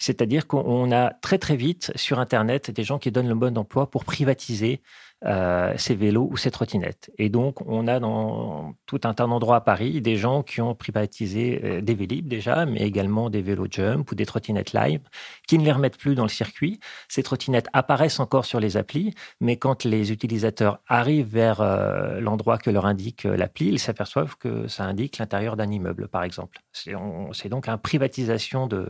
C'est-à-dire 0.00 0.46
qu'on 0.46 0.90
a 0.90 1.10
très 1.10 1.38
très 1.38 1.56
vite 1.56 1.92
sur 1.94 2.18
Internet 2.18 2.70
des 2.70 2.82
gens 2.82 2.98
qui 2.98 3.12
donnent 3.12 3.28
le 3.28 3.34
bon 3.34 3.56
emploi 3.56 3.90
pour 3.90 4.04
privatiser 4.04 4.80
euh, 5.26 5.74
ces 5.76 5.94
vélos 5.94 6.26
ou 6.30 6.38
ces 6.38 6.50
trottinettes. 6.50 7.10
Et 7.18 7.28
donc, 7.28 7.60
on 7.66 7.86
a 7.86 8.00
dans 8.00 8.72
tout 8.86 9.00
un 9.04 9.12
tas 9.12 9.26
d'endroits 9.26 9.56
à 9.56 9.60
Paris 9.60 10.00
des 10.00 10.16
gens 10.16 10.42
qui 10.42 10.62
ont 10.62 10.74
privatisé 10.74 11.60
euh, 11.62 11.80
des 11.82 11.94
Vélib 11.94 12.26
déjà, 12.26 12.64
mais 12.64 12.80
également 12.80 13.28
des 13.28 13.42
vélos 13.42 13.66
jump 13.70 14.10
ou 14.10 14.14
des 14.14 14.24
trottinettes 14.24 14.72
live, 14.72 15.02
qui 15.46 15.58
ne 15.58 15.64
les 15.66 15.72
remettent 15.72 15.98
plus 15.98 16.14
dans 16.14 16.22
le 16.22 16.30
circuit. 16.30 16.80
Ces 17.08 17.22
trottinettes 17.22 17.68
apparaissent 17.74 18.18
encore 18.18 18.46
sur 18.46 18.60
les 18.60 18.78
applis, 18.78 19.14
mais 19.42 19.58
quand 19.58 19.84
les 19.84 20.10
utilisateurs 20.10 20.80
arrivent 20.88 21.28
vers 21.28 21.60
euh, 21.60 22.18
l'endroit 22.20 22.56
que 22.56 22.70
leur 22.70 22.86
indique 22.86 23.24
l'appli, 23.24 23.66
ils 23.66 23.78
s'aperçoivent 23.78 24.38
que 24.38 24.68
ça 24.68 24.84
indique 24.84 25.18
l'intérieur 25.18 25.54
d'un 25.54 25.70
immeuble, 25.70 26.08
par 26.08 26.24
exemple. 26.24 26.60
C'est 26.72 27.48
donc 27.50 27.68
une 27.68 27.76
privatisation 27.76 28.66
de, 28.66 28.88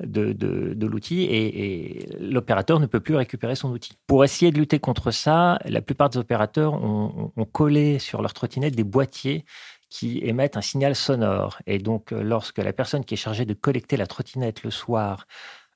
de, 0.00 0.32
de, 0.32 0.86
l'outil 0.86 1.24
et, 1.24 2.08
l'opérateur 2.20 2.80
ne 2.80 2.86
peut 2.86 3.00
plus 3.00 3.16
récupérer 3.16 3.56
son 3.56 3.70
outil. 3.70 3.92
Pour 4.06 4.24
essayer 4.24 4.50
de 4.50 4.58
lutter 4.58 4.78
contre 4.78 5.10
ça, 5.10 5.58
la 5.64 5.80
plupart 5.80 6.10
des 6.10 6.18
opérateurs 6.18 6.74
ont, 6.74 7.32
collé 7.52 7.98
sur 7.98 8.22
leur 8.22 8.32
trottinette 8.34 8.76
des 8.76 8.84
boîtiers 8.84 9.44
qui 9.90 10.20
émettent 10.22 10.56
un 10.56 10.62
signal 10.62 10.94
sonore. 10.94 11.58
Et 11.66 11.78
donc, 11.78 12.10
lorsque 12.10 12.58
la 12.58 12.72
personne 12.72 13.04
qui 13.04 13.14
est 13.14 13.18
chargée 13.18 13.46
de 13.46 13.54
collecter 13.54 13.96
la 13.96 14.06
trottinette 14.06 14.62
le 14.62 14.70
soir 14.70 15.26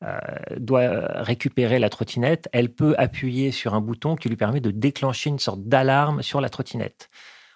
euh, 0.05 0.19
doit 0.57 1.07
récupérer 1.23 1.79
la 1.79 1.88
trottinette, 1.88 2.49
elle 2.52 2.73
peut 2.73 2.95
appuyer 2.99 3.52
sur 3.52 3.75
un 3.75 3.81
bouton 3.81 4.17
qui 4.17 4.29
lui 4.29 4.37
permet 4.37 4.61
de 4.61 4.71
déclencher 4.71 5.31
une 5.31 5.38
sorte 5.38 5.62
d'alarme 5.62 6.23
sur 6.23 6.41
la 6.41 6.49
trottinette. 6.49 7.09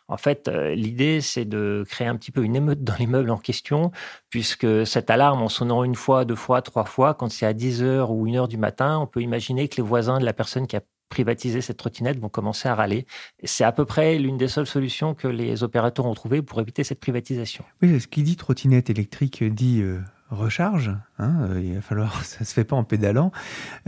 En 0.09 0.17
fait, 0.17 0.49
euh, 0.49 0.75
l'idée, 0.75 1.21
c'est 1.21 1.45
de 1.45 1.85
créer 1.89 2.07
un 2.07 2.17
petit 2.17 2.31
peu 2.31 2.45
une 2.45 2.57
émeute 2.57 2.85
dans 2.85 2.95
l'immeuble 2.95 3.31
en 3.31 3.39
question, 3.39 3.91
puisque 4.31 4.87
cette 4.87 5.11
alarme, 5.11 5.43
en 5.43 5.49
sonnant 5.49 5.83
une 5.85 5.97
fois, 5.97 6.25
deux 6.25 6.37
fois, 6.37 6.63
trois 6.63 6.85
fois, 6.85 7.15
quand 7.15 7.29
c'est 7.31 7.47
à 7.47 7.53
10 7.53 7.83
heures 7.83 8.11
ou 8.11 8.27
1 8.27 8.35
heure 8.35 8.49
du 8.49 8.59
matin, 8.59 8.99
on 8.99 9.07
peut 9.07 9.23
imaginer 9.23 9.69
que 9.69 9.77
les 9.77 9.83
voisins 9.83 10.19
de 10.19 10.25
la 10.25 10.33
personne 10.33 10.67
qui 10.67 10.77
a 10.77 10.81
privatiser 11.09 11.61
cette 11.61 11.77
trottinette 11.77 12.19
vont 12.19 12.29
commencer 12.29 12.69
à 12.69 12.75
râler. 12.75 13.07
C'est 13.45 13.65
à 13.65 13.73
peu 13.73 13.85
près 13.85 14.19
l'une 14.19 14.37
des 14.37 14.49
seules 14.49 14.67
solutions 14.67 15.15
que 15.15 15.29
les 15.29 15.63
opérateurs 15.63 16.07
ont 16.07 16.15
trouvées 16.15 16.43
pour 16.43 16.61
éviter 16.61 16.85
cette 16.85 17.01
privatisation. 17.01 17.65
Oui, 17.83 18.01
ce 18.01 18.07
qui 18.07 18.23
dit 18.23 18.37
trottinette 18.37 18.91
électrique 18.91 19.45
dit 19.45 19.83
euh, 19.83 20.01
recharge. 20.31 20.93
Hein, 21.19 21.49
euh, 21.51 21.61
il 21.61 21.75
va 21.75 21.81
falloir, 21.81 22.25
ça 22.25 22.45
se 22.45 22.53
fait 22.53 22.65
pas 22.65 22.77
en 22.77 22.85
pédalant. 22.85 23.33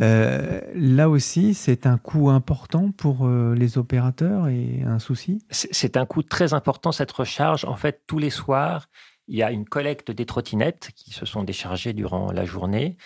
Euh, 0.01 0.61
là 0.75 1.09
aussi, 1.09 1.55
c'est 1.55 1.87
un 1.87 1.99
coût 1.99 2.31
important 2.31 2.91
pour 2.91 3.29
les 3.29 3.79
opérateurs 3.79 4.49
et 4.49 4.83
un 4.87 4.99
souci? 4.99 5.43
C'est 5.51 5.97
un 5.97 6.07
coût 6.07 6.23
très 6.23 6.55
important 6.55 6.93
cette 6.93 7.13
recharge. 7.13 7.65
En 7.65 7.77
fait, 7.77 8.03
tous 8.07 8.19
les 8.19 8.31
soirs, 8.31 8.89
il 9.27 9.37
y 9.37 9.43
a 9.43 9.51
une 9.51 9.67
collecte 9.67 10.11
des 10.11 10.27
trottinettes 10.27 10.91
qui 10.95 11.11
se 11.13 11.27
sont 11.27 11.43
déchargées 11.43 11.93
durant 11.93 12.33
la 12.33 12.45
journée 12.45 12.97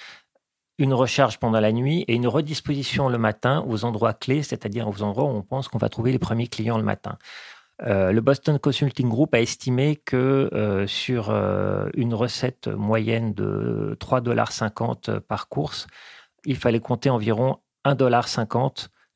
une 0.79 0.95
recharge 0.95 1.39
pendant 1.39 1.61
la 1.61 1.73
nuit 1.73 2.05
et 2.09 2.15
une 2.15 2.27
redisposition 2.27 3.09
le 3.09 3.19
matin 3.19 3.65
aux 3.69 3.85
endroits 3.85 4.15
clés, 4.15 4.43
c'est-à-dire 4.43 4.89
aux 4.89 5.03
endroits 5.03 5.25
où 5.25 5.37
on 5.37 5.43
pense 5.43 5.69
qu'on 5.69 5.79
va 5.79 5.89
trouver 5.89 6.13
les 6.13 6.19
premiers 6.19 6.49
clients 6.49 6.79
le 6.79 6.83
matin. 6.83 7.19
Euh, 7.85 8.13
le 8.13 8.21
Boston 8.21 8.59
Consulting 8.59 9.09
Group 9.09 9.35
a 9.35 9.41
estimé 9.41 9.97
que 9.97 10.49
euh, 10.53 10.87
sur 10.87 11.31
euh, 11.31 11.89
une 11.95 12.15
recette 12.15 12.69
moyenne 12.69 13.35
de 13.35 13.97
3,50 14.01 14.23
dollars 14.23 15.23
par 15.27 15.49
course, 15.49 15.87
il 16.45 16.57
fallait 16.57 16.81
compter 16.81 17.11
environ 17.11 17.59
1,50 17.85 17.95
dollar 17.97 18.29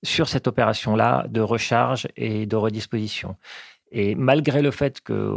sur 0.03 0.29
cette 0.29 0.47
opération-là 0.47 1.27
de 1.29 1.41
recharge 1.41 2.09
et 2.17 2.47
de 2.47 2.57
redisposition. 2.57 3.37
Et 3.93 4.17
malgré 4.17 4.63
le 4.63 4.73
fait 4.73 5.01
que 5.01 5.37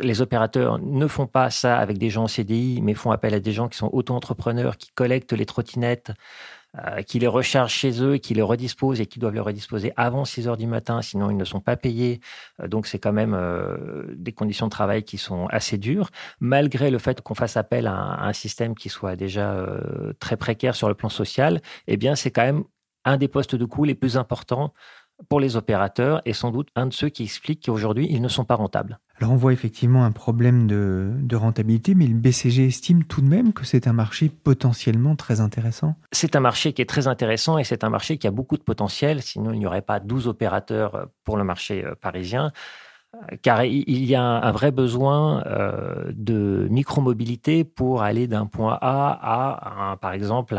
les 0.00 0.22
opérateurs 0.22 0.78
ne 0.78 1.06
font 1.06 1.26
pas 1.26 1.50
ça 1.50 1.78
avec 1.78 1.98
des 1.98 2.08
gens 2.08 2.24
en 2.24 2.28
CDI, 2.28 2.80
mais 2.82 2.94
font 2.94 3.10
appel 3.10 3.34
à 3.34 3.40
des 3.40 3.52
gens 3.52 3.68
qui 3.68 3.76
sont 3.76 3.90
auto-entrepreneurs, 3.92 4.78
qui 4.78 4.90
collectent 4.94 5.34
les 5.34 5.44
trottinettes, 5.44 6.12
euh, 6.78 7.02
qui 7.02 7.18
les 7.18 7.26
rechargent 7.26 7.74
chez 7.74 8.02
eux, 8.02 8.16
qui 8.16 8.32
les 8.32 8.40
redisposent 8.40 9.02
et 9.02 9.04
qui 9.04 9.18
doivent 9.18 9.34
les 9.34 9.40
redisposer 9.40 9.92
avant 9.96 10.24
6 10.24 10.48
heures 10.48 10.56
du 10.56 10.66
matin, 10.66 11.02
sinon 11.02 11.30
ils 11.30 11.36
ne 11.36 11.44
sont 11.44 11.60
pas 11.60 11.76
payés. 11.76 12.20
Euh, 12.60 12.66
donc 12.66 12.86
c'est 12.86 12.98
quand 12.98 13.12
même 13.12 13.34
euh, 13.34 14.06
des 14.16 14.32
conditions 14.32 14.66
de 14.66 14.70
travail 14.70 15.02
qui 15.02 15.18
sont 15.18 15.48
assez 15.48 15.76
dures, 15.76 16.08
malgré 16.40 16.90
le 16.90 16.96
fait 16.96 17.20
qu'on 17.20 17.34
fasse 17.34 17.58
appel 17.58 17.86
à 17.86 18.24
un, 18.24 18.32
système 18.32 18.74
qui 18.74 18.88
soit 18.88 19.16
déjà 19.16 19.66
très 20.18 20.38
précaire 20.38 20.74
sur 20.74 20.88
le 20.88 20.94
plan 20.94 21.10
social. 21.10 21.60
Eh 21.86 21.98
bien, 21.98 22.14
c'est 22.14 22.30
quand 22.30 22.42
même 22.42 22.64
un 23.04 23.18
des 23.18 23.28
postes 23.28 23.54
de 23.54 23.66
coût 23.66 23.84
les 23.84 23.94
plus 23.94 24.16
importants 24.16 24.72
pour 25.28 25.40
les 25.40 25.56
opérateurs 25.56 26.22
et 26.24 26.32
sans 26.32 26.50
doute 26.50 26.68
un 26.74 26.86
de 26.86 26.94
ceux 26.94 27.10
qui 27.10 27.24
expliquent 27.24 27.66
qu'aujourd'hui, 27.66 28.06
ils 28.10 28.22
ne 28.22 28.28
sont 28.28 28.46
pas 28.46 28.54
rentables. 28.54 28.98
Alors 29.22 29.34
on 29.34 29.36
voit 29.36 29.52
effectivement 29.52 30.04
un 30.04 30.10
problème 30.10 30.66
de, 30.66 31.36
rentabilité, 31.36 31.94
mais 31.94 32.08
le 32.08 32.14
BCG 32.14 32.66
estime 32.66 33.04
tout 33.04 33.20
de 33.20 33.28
même 33.28 33.52
que 33.52 33.64
c'est 33.64 33.86
un 33.86 33.92
marché 33.92 34.28
potentiellement 34.28 35.14
très 35.14 35.40
intéressant. 35.40 35.94
C'est 36.10 36.34
un 36.34 36.40
marché 36.40 36.72
qui 36.72 36.82
est 36.82 36.88
très 36.88 37.06
intéressant 37.06 37.56
et 37.56 37.62
c'est 37.62 37.84
un 37.84 37.88
marché 37.88 38.18
qui 38.18 38.26
a 38.26 38.32
beaucoup 38.32 38.56
de 38.56 38.64
potentiel, 38.64 39.22
sinon 39.22 39.52
il 39.52 39.60
n'y 39.60 39.66
aurait 39.66 39.80
pas 39.80 40.00
12 40.00 40.26
opérateurs 40.26 41.06
pour 41.22 41.36
le 41.36 41.44
marché 41.44 41.84
euh, 41.84 41.94
parisien 41.94 42.50
car 43.42 43.64
il 43.64 44.04
y 44.04 44.14
a 44.14 44.22
un 44.22 44.52
vrai 44.52 44.70
besoin 44.70 45.44
euh, 45.46 46.10
de 46.14 46.66
micromobilité 46.70 47.62
pour 47.62 48.02
aller 48.02 48.26
d'un 48.26 48.46
point 48.46 48.78
A 48.80 49.92
à, 49.92 49.96
par 49.98 50.12
exemple, 50.12 50.58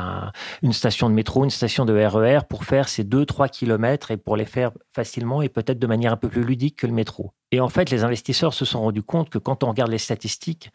une 0.62 0.74
station 0.74 1.10
de 1.10 1.16
métro, 1.16 1.44
une 1.44 1.50
station 1.50 1.86
de 1.86 1.94
RER, 1.94 2.38
e 2.38 2.42
pour 2.48 2.64
faire 2.64 2.90
ces 2.90 3.04
2-3 3.04 3.50
kilomètres 3.50 4.12
et 4.12 4.18
pour 4.18 4.38
les 4.38 4.46
faire 4.46 4.72
facilement 4.94 5.42
et 5.42 5.50
peut-être 5.50 5.80
de 5.80 5.88
manière 5.88 6.14
un 6.14 6.18
peu 6.18 6.30
plus 6.30 6.44
ludique 6.44 6.78
que 6.78 6.88
le 6.88 6.94
métro. 6.94 7.34
Et 7.52 7.60
en 7.60 7.70
fait, 7.70 7.90
les 7.90 8.04
investisseurs 8.04 8.54
se 8.54 8.66
sont 8.66 8.82
rendus 8.82 9.04
compte 9.04 9.30
que 9.30 9.40
quand 9.40 9.64
on 9.64 9.70
regarde 9.70 9.92
les 9.92 9.98
statistiques, 9.98 10.72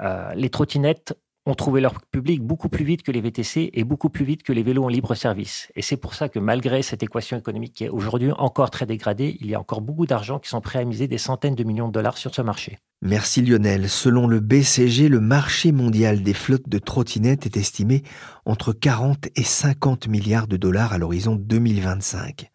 euh, 0.00 0.32
les 0.34 0.50
trottinettes 0.50 1.16
ont 1.46 1.54
trouvé 1.54 1.80
leur 1.80 2.00
public 2.12 2.42
beaucoup 2.42 2.68
plus 2.68 2.84
vite 2.84 3.02
que 3.02 3.12
les 3.12 3.20
VTC 3.20 3.70
et 3.72 3.84
beaucoup 3.84 4.10
plus 4.10 4.24
vite 4.24 4.42
que 4.42 4.52
les 4.52 4.62
vélos 4.62 4.84
en 4.84 4.88
libre 4.88 5.14
service. 5.14 5.70
Et 5.74 5.82
c'est 5.82 5.96
pour 5.96 6.14
ça 6.14 6.28
que 6.28 6.38
malgré 6.38 6.82
cette 6.82 7.02
équation 7.02 7.38
économique 7.38 7.72
qui 7.74 7.84
est 7.84 7.88
aujourd'hui 7.88 8.30
encore 8.32 8.70
très 8.70 8.86
dégradée, 8.86 9.36
il 9.40 9.48
y 9.48 9.54
a 9.54 9.60
encore 9.60 9.80
beaucoup 9.80 10.06
d'argent 10.06 10.38
qui 10.38 10.50
sont 10.50 10.60
prêts 10.60 10.80
à 10.80 10.84
miser 10.84 11.08
des 11.08 11.18
centaines 11.18 11.54
de 11.54 11.64
millions 11.64 11.88
de 11.88 11.92
dollars 11.92 12.18
sur 12.18 12.34
ce 12.34 12.42
marché. 12.42 12.78
Merci 13.02 13.40
Lionel. 13.40 13.88
Selon 13.88 14.26
le 14.26 14.40
BCG, 14.40 15.08
le 15.08 15.20
marché 15.20 15.72
mondial 15.72 16.22
des 16.22 16.34
flottes 16.34 16.68
de 16.68 16.78
trottinettes 16.78 17.46
est 17.46 17.56
estimé 17.56 18.02
entre 18.44 18.72
40 18.72 19.28
et 19.34 19.42
50 19.42 20.08
milliards 20.08 20.46
de 20.46 20.58
dollars 20.58 20.92
à 20.92 20.98
l'horizon 20.98 21.36
2025. 21.36 22.50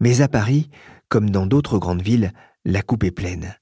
Mais 0.00 0.20
à 0.20 0.28
Paris, 0.28 0.70
comme 1.08 1.30
dans 1.30 1.46
d'autres 1.46 1.78
grandes 1.78 2.02
villes, 2.02 2.32
la 2.64 2.82
coupe 2.82 3.04
est 3.04 3.12
pleine 3.12 3.57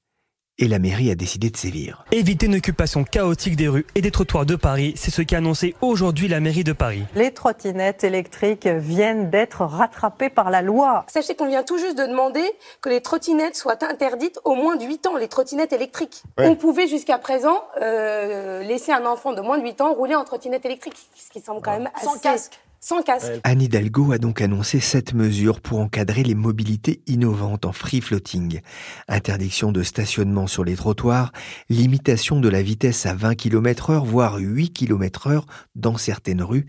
et 0.59 0.69
la 0.69 0.79
mairie 0.79 1.11
a 1.11 1.15
décidé 1.15 1.51
de 1.51 1.57
sévir. 1.57 2.05
Éviter 2.13 2.47
une 2.47 2.57
occupation 2.57 3.05
chaotique 3.05 3.57
des 3.57 3.69
rues 3.69 3.87
et 3.95 4.01
des 4.01 4.11
trottoirs 4.11 4.47
de 4.47 4.57
Paris, 4.57 4.95
c'est 4.97 5.11
ce 5.11 5.23
qu'a 5.23 5.39
annoncé 5.39 5.75
aujourd'hui 5.81 6.29
la 6.29 6.41
mairie 6.41 6.65
de 6.65 6.73
Paris. 6.73 7.03
Les 7.15 7.33
trottinettes 7.33 8.05
électriques 8.05 8.67
viennent 8.67 9.29
d'être 9.31 9.63
rattrapées 9.63 10.31
par 10.31 10.51
la 10.51 10.63
loi. 10.63 11.05
Sachez 11.09 11.35
qu'on 11.35 11.49
vient 11.49 11.63
tout 11.63 11.79
juste 11.79 11.99
de 11.99 12.07
demander 12.07 12.45
que 12.81 12.89
les 12.89 13.01
trottinettes 13.01 13.57
soient 13.57 13.85
interdites 13.85 14.41
au 14.45 14.55
moins 14.55 14.77
de 14.77 14.85
8 14.85 15.07
ans, 15.07 15.17
les 15.17 15.29
trottinettes 15.29 15.73
électriques. 15.73 16.23
On 16.39 16.57
pouvait 16.57 16.89
jusqu'à 16.89 17.19
présent 17.19 17.63
euh, 17.83 18.63
laisser 18.63 18.93
un 18.93 19.05
enfant 19.05 19.33
de 19.33 19.41
moins 19.41 19.59
de 19.59 19.63
8 19.63 19.81
ans 19.83 19.95
rouler 19.95 20.15
en 20.15 20.25
trottinette 20.25 20.65
électrique, 20.65 20.97
ce 21.15 21.31
qui 21.31 21.41
semble 21.41 21.61
quand 21.61 21.73
même 21.73 21.91
assez... 21.95 22.07
Sans 22.07 22.19
casque 22.19 22.61
sans. 22.80 23.00
Anne 23.45 23.62
Hidalgo 23.62 24.12
a 24.12 24.18
donc 24.18 24.40
annoncé 24.40 24.80
cette 24.80 25.14
mesure 25.14 25.61
pour 25.61 25.80
encadrer 25.80 26.23
les 26.23 26.35
mobilités 26.35 27.02
innovantes 27.06 27.64
en 27.64 27.73
free 27.73 28.00
floating. 28.00 28.61
Interdiction 29.09 29.73
de 29.73 29.83
stationnement 29.83 30.47
sur 30.47 30.64
les 30.64 30.76
trottoirs, 30.76 31.33
limitation 31.68 32.40
de 32.40 32.49
la 32.49 32.62
vitesse 32.62 33.06
à 33.06 33.14
20 33.14 33.35
km 33.35 33.90
heure, 33.90 34.04
voire 34.04 34.37
8 34.38 34.71
km 34.71 35.28
heure 35.28 35.47
dans 35.75 35.97
certaines 35.97 36.42
rues, 36.42 36.66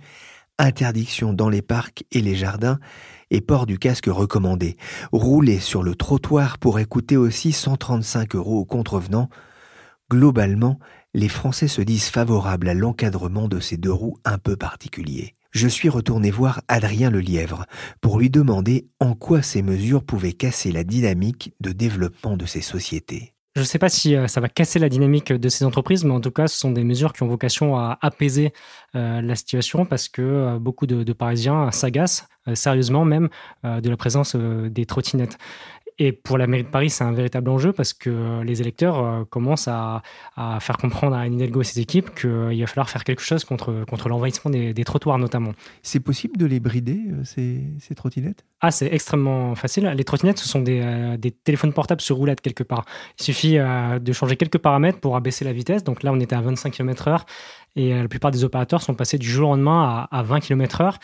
interdiction 0.59 1.33
dans 1.33 1.49
les 1.49 1.61
parcs 1.61 2.03
et 2.11 2.21
les 2.21 2.35
jardins, 2.35 2.79
et 3.29 3.41
port 3.41 3.65
du 3.65 3.77
casque 3.77 4.07
recommandé. 4.07 4.77
Rouler 5.11 5.59
sur 5.59 5.83
le 5.83 5.95
trottoir 5.95 6.57
pourrait 6.57 6.85
coûter 6.85 7.17
aussi 7.17 7.51
135 7.51 8.35
euros 8.35 8.59
aux 8.59 8.65
contrevenants. 8.65 9.29
Globalement, 10.09 10.79
les 11.13 11.29
Français 11.29 11.67
se 11.67 11.81
disent 11.81 12.09
favorables 12.09 12.69
à 12.69 12.73
l'encadrement 12.73 13.47
de 13.47 13.59
ces 13.59 13.77
deux 13.77 13.91
roues 13.91 14.17
un 14.23 14.37
peu 14.37 14.55
particuliers. 14.55 15.36
Je 15.51 15.67
suis 15.67 15.89
retourné 15.89 16.31
voir 16.31 16.61
Adrien 16.67 17.09
Lelièvre 17.09 17.65
pour 18.01 18.19
lui 18.19 18.29
demander 18.29 18.87
en 18.99 19.13
quoi 19.13 19.41
ces 19.41 19.61
mesures 19.61 20.03
pouvaient 20.03 20.33
casser 20.33 20.71
la 20.71 20.83
dynamique 20.83 21.53
de 21.59 21.71
développement 21.71 22.37
de 22.37 22.45
ces 22.45 22.61
sociétés. 22.61 23.33
Je 23.57 23.61
ne 23.63 23.65
sais 23.65 23.79
pas 23.79 23.89
si 23.89 24.15
euh, 24.15 24.27
ça 24.27 24.39
va 24.39 24.49
casser 24.49 24.77
la 24.77 24.87
dynamique 24.87 25.33
de 25.33 25.49
ces 25.49 25.65
entreprises, 25.65 26.03
mais 26.03 26.13
en 26.13 26.21
tout 26.21 26.29
cas, 26.29 26.47
ce 26.47 26.59
sont 26.59 26.69
des 26.69 26.83
mesures 26.83 27.11
qui 27.11 27.23
ont 27.23 27.27
vocation 27.27 27.75
à 27.75 27.97
apaiser 28.01 28.53
euh, 28.95 29.19
la 29.19 29.33
situation 29.33 29.83
parce 29.83 30.09
que 30.09 30.21
euh, 30.21 30.59
beaucoup 30.59 30.85
de, 30.85 31.11
Parisiens 31.11 31.71
s'agacent, 31.71 32.27
sérieusement 32.53 33.03
même, 33.03 33.29
de 33.63 33.89
la 33.89 33.97
présence 33.97 34.35
des 34.35 34.85
trottinettes. 34.85 35.37
Et 35.99 36.11
pour 36.11 36.37
la 36.37 36.45
mairie 36.45 36.63
de 36.63 36.69
Paris, 36.69 36.91
c'est 36.91 37.03
un 37.03 37.11
véritable 37.11 37.49
enjeu 37.49 37.73
parce 37.73 37.93
que 37.93 38.43
les 38.43 38.61
électeurs 38.61 39.03
euh, 39.03 39.23
commencent 39.25 39.67
à, 39.67 40.03
faire 40.59 40.77
comprendre 40.77 41.15
à 41.15 41.21
Anne 41.21 41.33
Hidalgo 41.33 41.61
et 41.61 41.63
ses 41.63 41.79
équipes 41.79 42.13
qu'il 42.13 42.59
va 42.59 42.67
falloir 42.67 42.89
faire 42.89 43.03
quelque 43.03 43.23
chose 43.23 43.43
contre, 43.43 43.83
contre 43.89 44.07
l'envahissement 44.07 44.51
des, 44.51 44.83
trottoirs 44.83 45.17
notamment. 45.17 45.53
C'est 45.81 45.99
possible 45.99 46.37
de 46.37 46.45
les 46.45 46.59
brider, 46.59 46.99
euh, 47.09 47.23
ces, 47.23 47.63
ces 47.79 47.95
trottinettes? 47.95 48.45
Ah, 48.61 48.69
c'est 48.69 48.93
extrêmement 48.93 49.55
facile. 49.55 49.85
Les 49.95 50.03
trottinettes, 50.03 50.37
ce 50.37 50.47
sont 50.47 50.61
des, 50.61 50.81
euh, 50.83 51.17
des, 51.17 51.31
téléphones 51.31 51.73
portables 51.73 52.01
sur 52.01 52.15
roulette 52.15 52.41
quelque 52.41 52.63
part. 52.63 52.85
Il 53.19 53.23
suffit 53.23 53.57
de 53.57 54.13
changer 54.13 54.35
quelques 54.35 54.57
paramètres 54.59 54.99
pour 54.99 55.15
abaisser 55.15 55.45
la 55.45 55.53
vitesse. 55.53 55.83
Donc 55.83 56.03
là, 56.03 56.11
on 56.11 56.19
était 56.19 56.35
à 56.35 56.41
25 56.41 56.71
km/h 56.73 57.21
et 57.77 57.93
la 57.93 58.07
plupart 58.07 58.31
des 58.31 58.43
opérateurs 58.43 58.81
sont 58.81 58.95
passés 58.95 59.17
du 59.17 59.29
jour 59.29 59.49
au 59.49 59.51
lendemain 59.53 60.07
à, 60.11 60.17
à 60.19 60.23
20 60.23 60.39
km/h. 60.39 60.95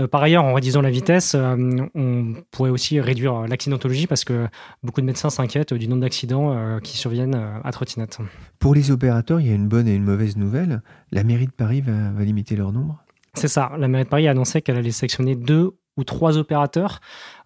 Euh, 0.00 0.08
par 0.08 0.22
ailleurs, 0.22 0.44
en 0.44 0.54
réduisant 0.54 0.80
la 0.80 0.90
vitesse, 0.90 1.34
euh, 1.34 1.56
on 1.94 2.34
pourrait 2.50 2.70
aussi 2.70 3.00
réduire 3.00 3.46
l'accidentologie 3.46 4.06
parce 4.06 4.24
que 4.24 4.48
beaucoup 4.82 5.00
de 5.00 5.06
médecins 5.06 5.30
s'inquiètent 5.30 5.74
du 5.74 5.88
nombre 5.88 6.02
d'accidents 6.02 6.52
euh, 6.52 6.78
qui 6.78 6.96
surviennent 6.96 7.38
à 7.64 7.72
trottinette. 7.72 8.18
Pour 8.58 8.74
les 8.74 8.90
opérateurs, 8.90 9.40
il 9.40 9.48
y 9.48 9.50
a 9.50 9.54
une 9.54 9.68
bonne 9.68 9.88
et 9.88 9.94
une 9.94 10.04
mauvaise 10.04 10.36
nouvelle. 10.36 10.82
La 11.12 11.24
mairie 11.24 11.46
de 11.46 11.52
Paris 11.52 11.80
va, 11.80 12.10
va 12.12 12.24
limiter 12.24 12.56
leur 12.56 12.72
nombre 12.72 13.02
C'est 13.34 13.48
ça. 13.48 13.72
La 13.78 13.88
mairie 13.88 14.04
de 14.04 14.08
Paris 14.08 14.28
a 14.28 14.30
annoncé 14.30 14.62
qu'elle 14.62 14.76
allait 14.76 14.90
sélectionner 14.90 15.34
deux 15.34 15.72
ou 15.96 16.04
trois 16.04 16.38
opérateurs. 16.38 17.00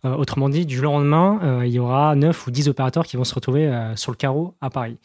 autrement 0.04 0.48
dit, 0.48 0.66
du 0.66 0.80
lendemain, 0.80 1.64
il 1.64 1.72
y 1.72 1.80
aura 1.80 2.14
neuf 2.14 2.46
ou 2.46 2.52
dix 2.52 2.68
opérateurs 2.68 3.04
qui 3.04 3.16
vont 3.16 3.24
se 3.24 3.34
retrouver 3.34 3.72
sur 3.96 4.12
le 4.12 4.16
carreau 4.16 4.54
à 4.60 4.70
Paris. 4.70 4.98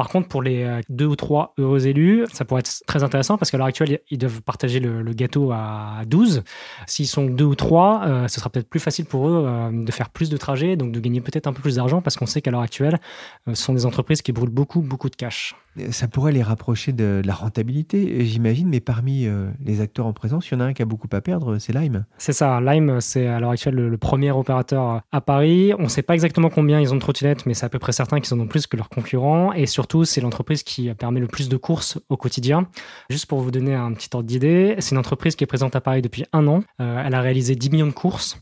Par 0.00 0.08
contre, 0.08 0.28
pour 0.28 0.40
les 0.40 0.62
euh, 0.62 0.80
deux 0.88 1.04
ou 1.04 1.14
trois 1.14 1.52
heureux 1.58 1.86
élus, 1.86 2.24
ça 2.32 2.46
pourrait 2.46 2.60
être 2.60 2.82
très 2.86 3.02
intéressant 3.02 3.36
parce 3.36 3.50
qu'à 3.50 3.58
l'heure 3.58 3.66
actuelle, 3.66 3.98
ils 4.08 4.16
doivent 4.16 4.40
partager 4.40 4.80
le, 4.80 5.02
gâteau 5.12 5.52
à 5.52 6.04
12. 6.06 6.42
S'ils 6.86 7.06
sont 7.06 7.26
deux 7.26 7.44
ou 7.44 7.54
trois, 7.54 8.04
euh, 8.06 8.26
ce 8.26 8.40
sera 8.40 8.48
peut-être 8.48 8.70
plus 8.70 8.80
facile 8.80 9.04
pour 9.04 9.28
eux 9.28 9.44
euh, 9.46 9.84
de 9.84 9.92
faire 9.92 10.08
plus 10.08 10.30
de 10.30 10.38
trajets, 10.38 10.76
donc 10.76 10.90
de 10.92 11.00
gagner 11.00 11.20
peut-être 11.20 11.48
un 11.48 11.52
peu 11.52 11.60
plus 11.60 11.76
d'argent 11.76 12.00
parce 12.00 12.16
qu'on 12.16 12.24
sait 12.24 12.40
qu'à 12.40 12.50
l'heure 12.50 12.62
actuelle, 12.62 12.98
ce 13.46 13.62
sont 13.62 13.74
des 13.74 13.84
entreprises 13.84 14.22
qui 14.22 14.32
brûlent 14.32 14.48
beaucoup, 14.48 14.80
beaucoup 14.80 15.10
de 15.10 15.16
cash. 15.16 15.54
Ça 15.90 16.08
pourrait 16.08 16.32
les 16.32 16.42
rapprocher 16.42 16.92
de, 16.92 17.20
la 17.24 17.34
rentabilité, 17.34 18.24
j'imagine, 18.24 18.68
mais 18.68 18.80
parmi 18.80 19.28
les 19.64 19.80
acteurs 19.80 20.06
en 20.06 20.12
présence, 20.12 20.48
il 20.48 20.54
y 20.54 20.56
en 20.56 20.60
a 20.60 20.64
un 20.64 20.72
qui 20.72 20.82
a 20.82 20.84
beaucoup 20.84 21.08
à 21.12 21.20
perdre, 21.20 21.58
c'est 21.58 21.72
Lime. 21.72 22.06
C'est 22.18 22.32
ça, 22.32 22.60
Lime, 22.60 23.00
c'est 23.00 23.28
à 23.28 23.38
l'heure 23.38 23.50
actuelle 23.50 23.76
le, 23.76 23.96
premier 23.98 24.32
opérateur 24.32 25.02
à 25.12 25.20
Paris. 25.20 25.72
On 25.78 25.84
ne 25.84 25.88
sait 25.88 26.02
pas 26.02 26.14
exactement 26.14 26.50
combien 26.50 26.80
ils 26.80 26.92
ont 26.92 26.96
de 26.96 27.00
trottinettes, 27.00 27.46
mais 27.46 27.54
c'est 27.54 27.66
à 27.66 27.68
peu 27.68 27.78
près 27.78 27.92
certain 27.92 28.18
qu'ils 28.18 28.34
en 28.34 28.40
ont 28.40 28.48
plus 28.48 28.66
que 28.66 28.76
leurs 28.76 28.88
concurrents. 28.88 29.52
Et 29.52 29.66
surtout, 29.66 29.89
c'est 30.04 30.20
l'entreprise 30.20 30.62
qui 30.62 30.92
permet 30.94 31.20
le 31.20 31.26
plus 31.26 31.48
de 31.48 31.56
courses 31.56 31.98
au 32.08 32.16
quotidien. 32.16 32.68
Juste 33.08 33.26
pour 33.26 33.40
vous 33.40 33.50
donner 33.50 33.74
un 33.74 33.92
petit 33.92 34.08
ordre 34.12 34.26
d'idée, 34.26 34.76
c'est 34.78 34.92
une 34.92 34.98
entreprise 34.98 35.36
qui 35.36 35.44
est 35.44 35.46
présente 35.46 35.76
à 35.76 35.80
Paris 35.80 36.02
depuis 36.02 36.24
un 36.32 36.46
an. 36.46 36.62
Euh, 36.80 37.02
elle 37.04 37.14
a 37.14 37.20
réalisé 37.20 37.54
10 37.54 37.70
millions 37.70 37.86
de 37.86 37.92
courses. 37.92 38.38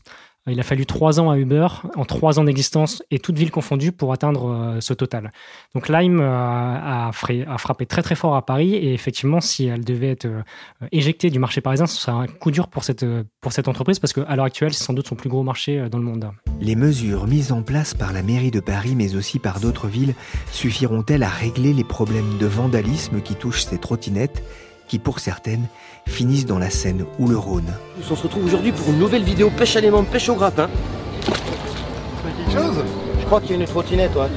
Il 0.47 0.59
a 0.59 0.63
fallu 0.63 0.85
trois 0.85 1.19
ans 1.19 1.29
à 1.29 1.37
Uber, 1.37 1.67
en 1.95 2.05
trois 2.05 2.39
ans 2.39 2.43
d'existence 2.43 3.03
et 3.11 3.19
toutes 3.19 3.37
villes 3.37 3.51
confondues 3.51 3.91
pour 3.91 4.13
atteindre 4.13 4.49
euh, 4.49 4.81
ce 4.81 4.93
total. 4.93 5.31
Donc 5.75 5.89
Lime 5.89 6.21
euh, 6.21 6.29
a, 6.29 7.11
frappé 7.11 7.85
très 7.85 8.01
très 8.01 8.15
fort 8.15 8.35
à 8.35 8.45
Paris 8.45 8.73
et 8.73 8.93
effectivement, 8.93 9.41
si 9.41 9.65
elle 9.65 9.83
devait 9.83 10.09
être 10.09 10.25
euh, 10.25 10.41
éjectée 10.91 11.29
du 11.29 11.39
marché 11.39 11.61
parisien, 11.61 11.87
ce 11.87 11.97
serait 11.97 12.11
un 12.11 12.27
coup 12.27 12.51
dur 12.51 12.67
pour 12.67 12.83
cette, 12.83 13.05
pour 13.41 13.51
cette 13.51 13.67
entreprise 13.67 13.99
parce 13.99 14.13
qu'à 14.13 14.35
l'heure 14.35 14.45
actuelle, 14.45 14.73
c'est 14.73 14.83
sans 14.83 14.93
doute 14.93 15.07
son 15.07 15.15
plus 15.15 15.29
gros 15.29 15.43
marché 15.43 15.87
dans 15.89 15.97
le 15.97 16.05
monde. 16.05 16.31
Les 16.61 16.75
mesures 16.75 17.25
mises 17.25 17.51
en 17.51 17.61
place 17.61 17.93
par 17.93 18.11
la 18.11 18.21
mairie 18.21 18.51
de 18.51 18.59
Paris, 18.59 18.93
mais 18.95 19.15
aussi 19.15 19.39
par 19.39 19.59
d'autres 19.59 19.87
villes, 19.87 20.13
suffiront-elles 20.51 21.23
à 21.23 21.29
régler 21.29 21.73
les 21.73 21.85
problèmes 21.85 22.37
de 22.37 22.45
vandalisme 22.45 23.21
qui 23.21 23.35
touchent 23.35 23.63
ces 23.63 23.77
trottinettes 23.77 24.43
qui 24.87 24.99
pour 24.99 25.19
certaines 25.19 25.67
finissent 26.07 26.45
dans 26.45 26.59
la 26.59 26.69
Seine 26.69 27.05
ou 27.17 27.27
le 27.27 27.37
Rhône? 27.37 27.71
On 27.99 28.15
se 28.15 28.23
retrouve 28.23 28.45
aujourd'hui 28.45 28.71
pour 28.71 28.89
une 28.89 28.99
nouvelle 28.99 29.23
vidéo 29.23 29.49
pêche 29.49 29.75
à 29.77 29.81
l'aimant, 29.81 30.03
pêche 30.03 30.27
au 30.29 30.35
grappin. 30.35 30.69
quelque 32.23 32.59
chose? 32.59 32.83
Je 33.19 33.25
crois 33.25 33.39
qu'il 33.39 33.51
y 33.51 33.53
a 33.53 33.57
une 33.57 33.67
trottinette, 33.67 34.15
ouais. 34.15 34.27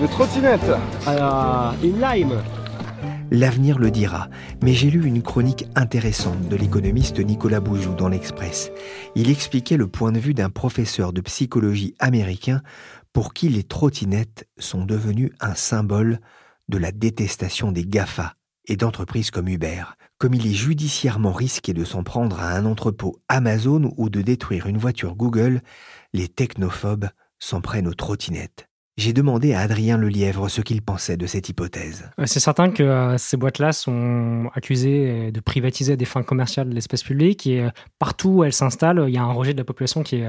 Une 0.00 0.08
trottinette? 0.08 0.70
Alors, 1.06 1.74
une 1.82 2.00
lime 2.00 2.38
L'avenir 3.30 3.78
le 3.78 3.90
dira, 3.90 4.28
mais 4.62 4.74
j'ai 4.74 4.90
lu 4.90 5.06
une 5.06 5.22
chronique 5.22 5.66
intéressante 5.74 6.48
de 6.48 6.56
l'économiste 6.56 7.18
Nicolas 7.18 7.60
Bouzou 7.60 7.94
dans 7.94 8.08
l'Express. 8.08 8.70
Il 9.14 9.30
expliquait 9.30 9.76
le 9.76 9.88
point 9.88 10.12
de 10.12 10.18
vue 10.18 10.34
d'un 10.34 10.50
professeur 10.50 11.12
de 11.12 11.20
psychologie 11.20 11.94
américain 11.98 12.62
pour 13.12 13.34
qui 13.34 13.48
les 13.48 13.64
trottinettes 13.64 14.48
sont 14.58 14.84
devenues 14.84 15.32
un 15.40 15.54
symbole 15.54 16.20
de 16.68 16.78
la 16.78 16.92
détestation 16.92 17.72
des 17.72 17.84
GAFA, 17.84 18.34
et 18.66 18.76
d'entreprises 18.76 19.30
comme 19.30 19.48
Uber, 19.48 19.84
comme 20.18 20.34
il 20.34 20.46
est 20.46 20.54
judiciairement 20.54 21.32
risqué 21.32 21.72
de 21.72 21.84
s'en 21.84 22.02
prendre 22.02 22.40
à 22.40 22.52
un 22.52 22.64
entrepôt 22.64 23.20
Amazon 23.28 23.92
ou 23.96 24.08
de 24.08 24.22
détruire 24.22 24.66
une 24.66 24.78
voiture 24.78 25.16
Google, 25.16 25.60
les 26.12 26.28
technophobes 26.28 27.08
s'en 27.38 27.60
prennent 27.60 27.88
aux 27.88 27.94
trottinettes. 27.94 28.68
J'ai 28.96 29.12
demandé 29.12 29.54
à 29.54 29.60
Adrien 29.60 29.98
Lelièvre 29.98 30.48
ce 30.48 30.60
qu'il 30.60 30.80
pensait 30.80 31.16
de 31.16 31.26
cette 31.26 31.48
hypothèse. 31.48 32.08
Euh, 32.20 32.26
c'est 32.26 32.38
certain 32.38 32.70
que 32.70 32.84
euh, 32.84 33.18
ces 33.18 33.36
boîtes-là 33.36 33.72
sont 33.72 34.48
accusées 34.54 35.32
de 35.32 35.40
privatiser 35.40 35.94
à 35.94 35.96
des 35.96 36.04
fins 36.04 36.22
commerciales 36.22 36.68
l'espace 36.68 37.02
public 37.02 37.44
et 37.48 37.62
euh, 37.62 37.70
partout 37.98 38.28
où 38.28 38.44
elles 38.44 38.52
s'installent, 38.52 39.04
il 39.08 39.14
y 39.14 39.18
a 39.18 39.22
un 39.22 39.32
rejet 39.32 39.52
de 39.52 39.58
la 39.58 39.64
population 39.64 40.04
qui 40.04 40.16
est, 40.16 40.28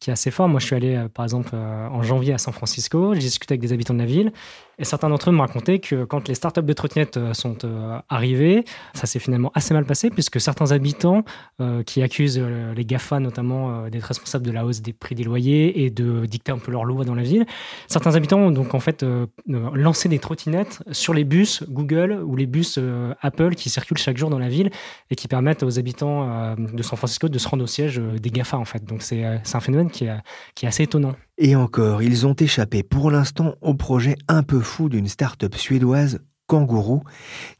qui 0.00 0.08
est 0.08 0.12
assez 0.14 0.30
fort. 0.30 0.48
Moi, 0.48 0.58
je 0.58 0.64
suis 0.64 0.74
allé, 0.74 1.06
par 1.12 1.24
exemple, 1.24 1.54
en 1.54 2.02
janvier 2.02 2.32
à 2.32 2.38
San 2.38 2.54
Francisco, 2.54 3.12
j'ai 3.12 3.20
discuté 3.20 3.52
avec 3.52 3.60
des 3.60 3.74
habitants 3.74 3.94
de 3.94 3.98
la 3.98 4.06
ville 4.06 4.32
et 4.78 4.84
certains 4.84 5.08
d'entre 5.08 5.30
eux 5.30 5.32
me 5.32 5.40
racontaient 5.40 5.80
que 5.80 6.04
quand 6.04 6.28
les 6.28 6.34
startups 6.34 6.62
de 6.62 6.72
trottinettes 6.72 7.16
euh, 7.16 7.34
sont 7.34 7.56
euh, 7.64 7.98
arrivées, 8.08 8.64
ça 8.94 9.06
s'est 9.06 9.18
finalement 9.18 9.50
assez 9.54 9.74
mal 9.74 9.84
passé 9.84 10.10
puisque 10.10 10.40
certains 10.40 10.70
habitants 10.70 11.24
euh, 11.60 11.82
qui 11.82 12.02
accusent 12.02 12.38
les 12.38 12.84
GAFA 12.84 13.20
notamment 13.20 13.88
d'être 13.88 14.04
responsables 14.04 14.44
de 14.44 14.52
la 14.52 14.64
hausse 14.64 14.80
des 14.80 14.92
prix 14.92 15.14
des 15.14 15.24
loyers 15.24 15.84
et 15.84 15.90
de 15.90 16.26
dicter 16.26 16.52
un 16.52 16.58
peu 16.58 16.70
leurs 16.70 16.84
lois 16.84 17.04
dans 17.04 17.14
la 17.14 17.22
ville, 17.22 17.46
certains 17.88 18.14
habitants 18.14 18.38
ont 18.38 18.50
donc 18.50 18.74
en 18.74 18.80
fait 18.80 19.04
lancé 19.46 20.08
des 20.08 20.18
trottinettes 20.18 20.82
sur 20.92 21.14
les 21.14 21.24
bus 21.24 21.64
Google 21.68 22.20
ou 22.24 22.36
les 22.36 22.46
bus 22.46 22.78
Apple 23.20 23.54
qui 23.54 23.70
circulent 23.70 23.98
chaque 23.98 24.16
jour 24.16 24.30
dans 24.30 24.38
la 24.38 24.48
ville 24.48 24.70
et 25.10 25.16
qui 25.16 25.28
permettent 25.28 25.62
aux 25.62 25.78
habitants 25.78 26.54
de 26.56 26.82
San 26.82 26.96
Francisco 26.96 27.28
de 27.28 27.38
se 27.38 27.48
rendre 27.48 27.64
au 27.64 27.66
siège 27.66 27.98
des 27.98 28.30
GAFA 28.30 28.58
en 28.58 28.64
fait. 28.64 28.84
Donc 28.84 29.02
c'est 29.02 29.24
un 29.24 29.60
phénomène 29.60 29.90
qui 29.90 30.04
est, 30.04 30.16
qui 30.54 30.66
est 30.66 30.68
assez 30.68 30.84
étonnant. 30.84 31.14
Et 31.40 31.54
encore, 31.54 32.02
ils 32.02 32.26
ont 32.26 32.34
échappé 32.34 32.82
pour 32.82 33.12
l'instant 33.12 33.54
au 33.60 33.72
projet 33.72 34.16
un 34.26 34.42
peu 34.42 34.60
d'une 34.88 35.08
start-up 35.08 35.54
suédoise, 35.56 36.20
Kangourou, 36.46 37.02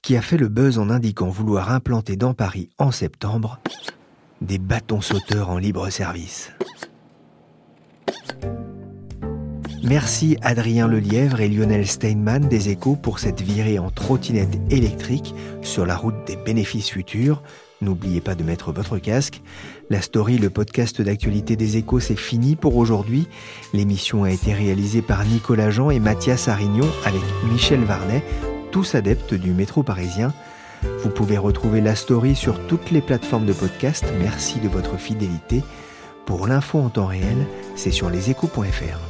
qui 0.02 0.16
a 0.16 0.22
fait 0.22 0.36
le 0.36 0.48
buzz 0.48 0.78
en 0.78 0.90
indiquant 0.90 1.28
vouloir 1.28 1.72
implanter 1.72 2.16
dans 2.16 2.34
Paris 2.34 2.70
en 2.78 2.90
septembre 2.90 3.60
des 4.40 4.58
bâtons 4.58 5.00
sauteurs 5.00 5.50
en 5.50 5.58
libre 5.58 5.90
service. 5.90 6.52
Merci 9.82 10.36
Adrien 10.42 10.86
Lelièvre 10.86 11.40
et 11.40 11.48
Lionel 11.48 11.86
Steinman 11.86 12.46
des 12.48 12.68
Échos 12.68 12.96
pour 12.96 13.18
cette 13.18 13.40
virée 13.40 13.78
en 13.78 13.90
trottinette 13.90 14.58
électrique 14.70 15.34
sur 15.62 15.86
la 15.86 15.96
route 15.96 16.26
des 16.26 16.36
bénéfices 16.36 16.90
futurs. 16.90 17.42
N'oubliez 17.80 18.20
pas 18.20 18.34
de 18.34 18.42
mettre 18.42 18.72
votre 18.72 18.98
casque. 18.98 19.40
La 19.88 20.02
story, 20.02 20.38
le 20.38 20.50
podcast 20.50 21.00
d'actualité 21.00 21.54
des 21.54 21.76
échos, 21.76 22.00
c'est 22.00 22.16
fini 22.16 22.56
pour 22.56 22.76
aujourd'hui. 22.76 23.28
L'émission 23.72 24.24
a 24.24 24.30
été 24.30 24.52
réalisée 24.52 25.02
par 25.02 25.24
Nicolas 25.24 25.70
Jean 25.70 25.90
et 25.90 26.00
Mathias 26.00 26.48
Arignon 26.48 26.88
avec 27.04 27.22
Michel 27.50 27.84
Varnet, 27.84 28.24
tous 28.72 28.96
adeptes 28.96 29.34
du 29.34 29.52
métro 29.52 29.84
parisien. 29.84 30.32
Vous 31.02 31.10
pouvez 31.10 31.38
retrouver 31.38 31.80
la 31.80 31.94
story 31.94 32.34
sur 32.34 32.66
toutes 32.66 32.90
les 32.90 33.00
plateformes 33.00 33.46
de 33.46 33.52
podcast. 33.52 34.04
Merci 34.20 34.58
de 34.58 34.68
votre 34.68 34.96
fidélité. 34.96 35.62
Pour 36.26 36.46
l'info 36.46 36.78
en 36.78 36.88
temps 36.88 37.06
réel, 37.06 37.46
c'est 37.76 37.92
sur 37.92 38.10
leséchos.fr. 38.10 39.07